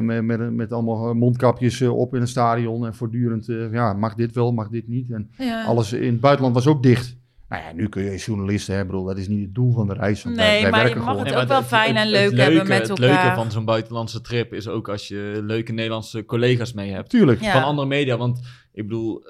[0.00, 2.86] met, met, met allemaal mondkapjes op in het stadion.
[2.86, 5.10] En voortdurend, ja, mag dit wel, mag dit niet.
[5.10, 5.64] En Ja.
[5.64, 7.16] alles in het buitenland was ook dicht.
[7.52, 9.94] Nou ja, nu kun je journalisten, hè, bedoel, dat is niet het doel van de
[9.94, 10.22] reis.
[10.22, 11.26] want Nee, wij maar je mag gewoon.
[11.26, 13.22] het ook wel fijn en leuk leuke, hebben met Het elkaar.
[13.24, 17.10] leuke van zo'n buitenlandse trip is ook als je leuke Nederlandse collega's mee hebt.
[17.10, 17.40] Tuurlijk.
[17.40, 17.52] Ja.
[17.52, 18.16] Van andere media.
[18.16, 18.40] Want
[18.72, 19.24] ik bedoel,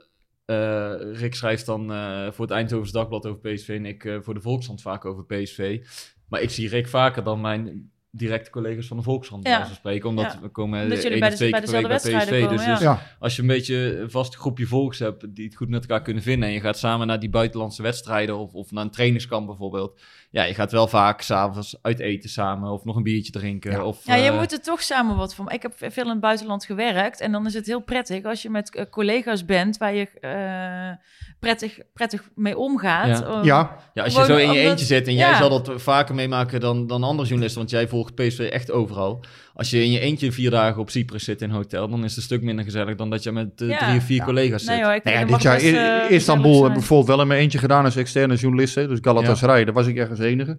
[0.44, 4.34] eh, Rick schrijft dan eh, voor het Eindhovens Dagblad over PSV en ik eh, voor
[4.34, 5.86] de Volkskrant vaak over PSV.
[6.28, 9.64] Maar ik zie Rick vaker dan mijn directe collega's van de Volkskrant Ja.
[9.64, 10.08] spreken.
[10.08, 10.40] Omdat Ja.
[10.40, 12.20] we komen Omdat één jullie of bij de- twee bij keer per week dezelfde bij
[12.20, 12.28] PSV.
[12.30, 13.16] wedstrijden Dus, komen, dus Ja.
[13.18, 16.22] als je een beetje een vast groepje volks hebt die het goed met elkaar kunnen
[16.22, 20.00] vinden en je gaat samen naar die buitenlandse wedstrijden of, of naar een trainingskamp bijvoorbeeld.
[20.32, 23.70] Ja, je gaat wel vaak s'avonds uit eten samen of nog een biertje drinken.
[23.70, 23.84] Ja.
[23.84, 25.50] Of, Ja, je eh, moet er toch samen wat van.
[25.50, 27.20] Ik heb veel in het buitenland gewerkt.
[27.20, 31.04] En dan is het heel prettig als je met eh, collega's bent waar je eh,
[31.40, 33.18] prettig, prettig mee omgaat.
[33.18, 33.40] Ja.
[33.42, 35.28] Ja, Ja, als je zo in je omdat- eentje zit en ja.
[35.28, 39.24] jij zal dat vaker meemaken dan, dan andere journalisten, want jij volgt PSV echt overal.
[39.54, 42.08] Als je in je eentje vier dagen op Cyprus zit in een hotel, dan is
[42.10, 43.78] het een stuk minder gezellig dan dat je met eh, Ja.
[43.78, 44.24] drie of vier Ja.
[44.24, 44.74] collega's zit.
[44.74, 47.84] Nee hoor, ik dit jaar in eh, Istanbul heb bijvoorbeeld wel in mijn eentje gedaan
[47.84, 48.74] als externe journalist.
[48.74, 48.88] hè.
[48.88, 50.58] Dus Galatasaray, daar was ik als enige.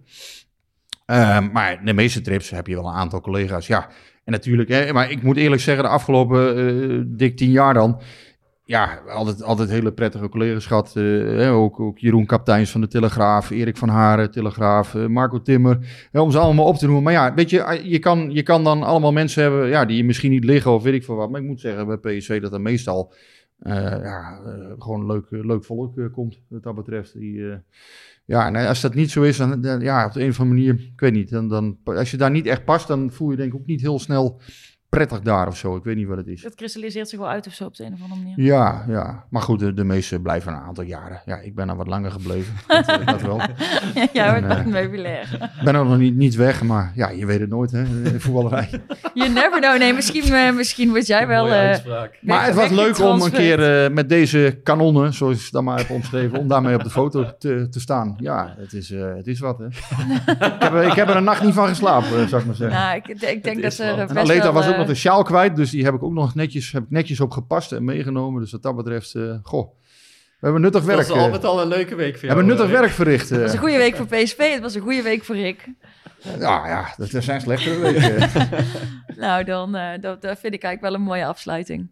[1.06, 3.66] Ehm, maar de meeste trips heb je wel een aantal collega's.
[3.66, 3.88] Ja,
[4.24, 8.00] en natuurlijk, hè, maar ik moet eerlijk zeggen, de afgelopen eh, dik tien jaar dan.
[8.66, 10.96] Ja, altijd, altijd hele prettige collega's gehad.
[10.96, 16.08] eh, ook, ook Jeroen Kapteins van de Telegraaf, Erik van Haren, Telegraaf, eh, Marco Timmer.
[16.12, 17.02] om ze allemaal op te noemen.
[17.02, 20.30] Maar ja, weet je, je kan, je kan dan allemaal mensen hebben ja, die misschien
[20.30, 21.30] niet liggen of weet ik veel wat.
[21.30, 23.12] Maar ik moet zeggen bij PSV dat er meestal
[23.58, 27.12] eh, ja, eh, gewoon leuk, leuk volk eh, komt, wat dat betreft.
[27.18, 27.56] Die, eh,
[28.24, 30.56] ja, en als dat niet zo is, dan, dan- ja, op de een of andere
[30.58, 31.30] manier, ik weet niet.
[31.30, 33.80] Dan, dan, als je daar niet echt past, dan voel je denk ik ook niet
[33.80, 34.40] heel snel
[34.94, 35.76] prettig daar of zo.
[35.76, 36.42] Ik weet niet wat het is.
[36.42, 38.44] Het kristalliseert zich wel uit of zo op de een of andere manier.
[38.44, 39.24] Ja, ja.
[39.30, 41.22] Maar goed, de, de meeste blijven een aantal jaren.
[41.24, 42.54] Ja, ik ben er wat langer gebleven.
[42.66, 43.40] Dat, eh, dat wel.
[44.12, 45.28] ja, wordt wat eh, meubilair.
[45.58, 48.20] Ik ben er nog niet, niet weg, maar ja, je weet het nooit, hè, in
[48.20, 48.68] voetballerij.
[49.14, 49.78] You never know.
[49.78, 51.48] Nee, misschien, eh, misschien word jij wel...
[51.52, 51.76] Eh.
[52.20, 55.64] Maar het was leuk om een keer eh, met deze kanonnen, zoals ik het dan
[55.64, 58.14] maar heb omschreven, om daarmee op de foto te, te staan.
[58.18, 59.66] Ja, het is, eh, het is wat, hè.
[59.66, 59.74] ik,
[60.58, 62.78] heb, er- ik heb er een nacht niet van geslapen, eh, zou ik maar zeggen.
[62.78, 64.12] Nou, ik, ik denk dat er wat.
[64.12, 66.72] best wel, was ook eh, de sjaal kwijt, dus die heb ik ook nog netjes,
[66.72, 68.40] heb ik netjes op gepast en meegenomen.
[68.40, 69.74] Dus wat dat betreft, eh, goh,
[70.38, 72.26] we hebben nuttig Dat werk, was al eh, met al een leuke week voor we
[72.26, 72.38] jou.
[72.38, 73.30] hebben nuttig eh, werk verricht.
[73.30, 73.36] eh.
[73.36, 74.36] Het was een goede week voor PSV.
[74.52, 75.68] Het was een goede week voor Rick.
[76.38, 78.30] Ja, ja, dat zijn slechtere weken.
[79.16, 81.88] Nou, dan eh, dat, dat vind ik eigenlijk wel een mooie afsluiting.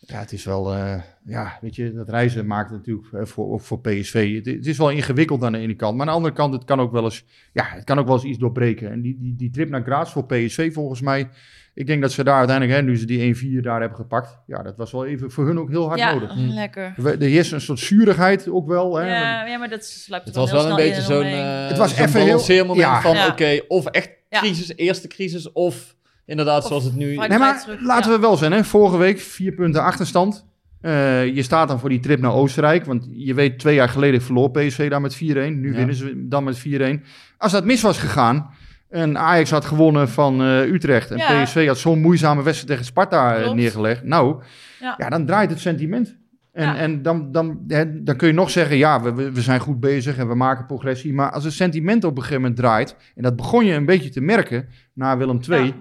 [0.00, 3.52] Ja, het is wel, eh, ja, weet je, dat reizen maakt het natuurlijk eh, voor,
[3.52, 4.34] ook voor PSV.
[4.36, 6.64] Het, het is wel ingewikkeld aan de ene kant, maar aan de andere kant, het
[6.64, 8.90] kan ook wel eens, ja, het kan ook wel eens iets doorbreken.
[8.90, 11.28] En die, die, die trip naar Graz voor PSV volgens mij,
[11.74, 14.62] ik denk dat ze daar uiteindelijk, hè, nu ze die 1-4 daar hebben gepakt, ja,
[14.62, 16.32] dat was wel even voor hun ook heel hard ja, nodig.
[16.36, 16.94] lekker.
[17.04, 18.96] Er is een soort zuurigheid ook wel.
[18.96, 19.06] Hè?
[19.08, 21.40] Ja, ja, maar dat sluipt er Het was heel wel een snel beetje in zo'n
[21.40, 23.00] eh, Het was even heel- balanceermoment ja.
[23.00, 23.26] van Ja.
[23.28, 24.38] oké, of echt Ja.
[24.38, 25.94] crisis, eerste crisis, of
[26.26, 27.16] inderdaad Of zoals het nu...
[27.16, 28.16] Nee, maar terug, laten ja.
[28.16, 28.64] we wel zijn, hè?
[28.64, 30.46] vorige week vier punten achterstand.
[30.80, 32.84] Eh, je staat dan voor die trip naar Oostenrijk.
[32.84, 35.60] Want je weet, twee jaar geleden verloor PSV daar met 4-1.
[35.60, 35.76] Nu Ja.
[35.76, 37.04] winnen ze dan met 4-1.
[37.38, 38.50] Als dat mis was gegaan
[38.92, 41.10] en Ajax had gewonnen van eh, Utrecht...
[41.10, 41.42] en Ja.
[41.42, 43.56] PSV had zo'n moeizame wedstrijd tegen Sparta eh, Klopt.
[43.56, 44.02] neergelegd...
[44.04, 44.42] nou,
[44.80, 44.94] Ja.
[44.98, 45.08] ja.
[45.08, 46.16] dan draait het sentiment.
[46.52, 46.76] En, Ja.
[46.76, 50.16] en dan, dan, hè, dan kun je nog zeggen, ja, we, we zijn goed bezig
[50.18, 51.12] en we maken progressie.
[51.14, 52.96] Maar als het sentiment op een gegeven moment draait...
[53.14, 55.74] en dat begon je een beetje te merken na Willem II...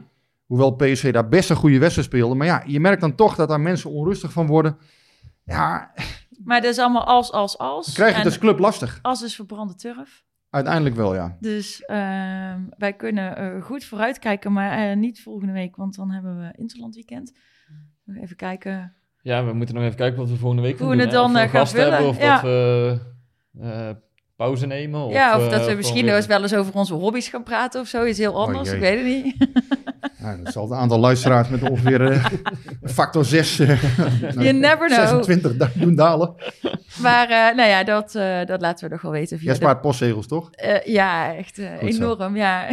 [0.46, 2.36] Hoewel PSV daar best een goede wedstrijd speelde.
[2.36, 4.78] Maar ja, je merkt dan toch dat daar mensen onrustig van worden.
[5.44, 5.92] Ja,
[6.44, 7.86] Maar dat is allemaal als, als, als.
[7.86, 9.00] dan krijg je En het als club lastig.
[9.02, 10.24] als is verbrande turf.
[10.52, 11.38] Uiteindelijk wel, ja.
[11.40, 16.40] Dus ehm, wij kunnen eh, goed vooruitkijken, maar eh, niet volgende week, want dan hebben
[16.40, 17.34] we Interland weekend.
[18.04, 18.94] Nog Even kijken.
[19.22, 20.98] Ja, we moeten nog even kijken wat we volgende week Hoe doen.
[21.00, 21.14] het hè.
[21.14, 22.08] dan, eh, gaan hebben, vullen.
[22.08, 22.34] of Ja.
[22.34, 23.00] dat we
[24.42, 25.02] pauze nemen.
[25.02, 27.44] Of, ja, of eh, dat we gewoon misschien weer- wel eens over onze hobby's gaan
[27.44, 28.06] praten of zo.
[28.06, 29.36] Iets heel anders, ik weet het niet.
[30.44, 32.26] Dat zal het aantal luisteraars met ongeveer eh,
[32.98, 33.82] factor 6, uh,
[34.44, 35.06] You never know.
[35.06, 36.36] 26 da- doen dalen.
[37.02, 39.60] Maar eh, nou ja, dat, eh, dat laten we nog wel weten via Jij de-
[39.60, 40.52] spaart postzegels, toch?
[40.52, 42.36] Eh, ja, echt eh, enorm.
[42.36, 42.68] Ja.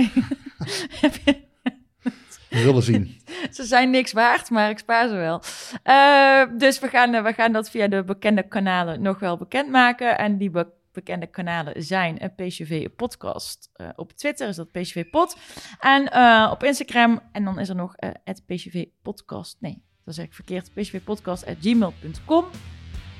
[2.48, 3.16] We willen zien.
[3.50, 5.42] ze zijn niks waard, maar ik spaar ze wel.
[5.82, 10.18] Eh, dus we gaan, eh, we gaan dat via de bekende kanalen nog wel bekendmaken.
[10.18, 10.66] En die be-
[10.98, 13.70] bekende kanalen zijn een PCV Podcast.
[13.72, 15.36] Eh, op Twitter is dat PCV Pod.
[15.80, 17.20] En eh, op Instagram.
[17.32, 19.56] En dan is er nog eh, het PCV Podcast.
[19.60, 20.72] Nee, dat zeg ik verkeerd.
[20.74, 22.44] PCV Podcast at gmail.com.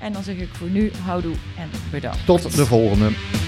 [0.01, 2.26] En dan zeg ik voor nu houdoe en bedankt.
[2.26, 3.47] Tot de volgende.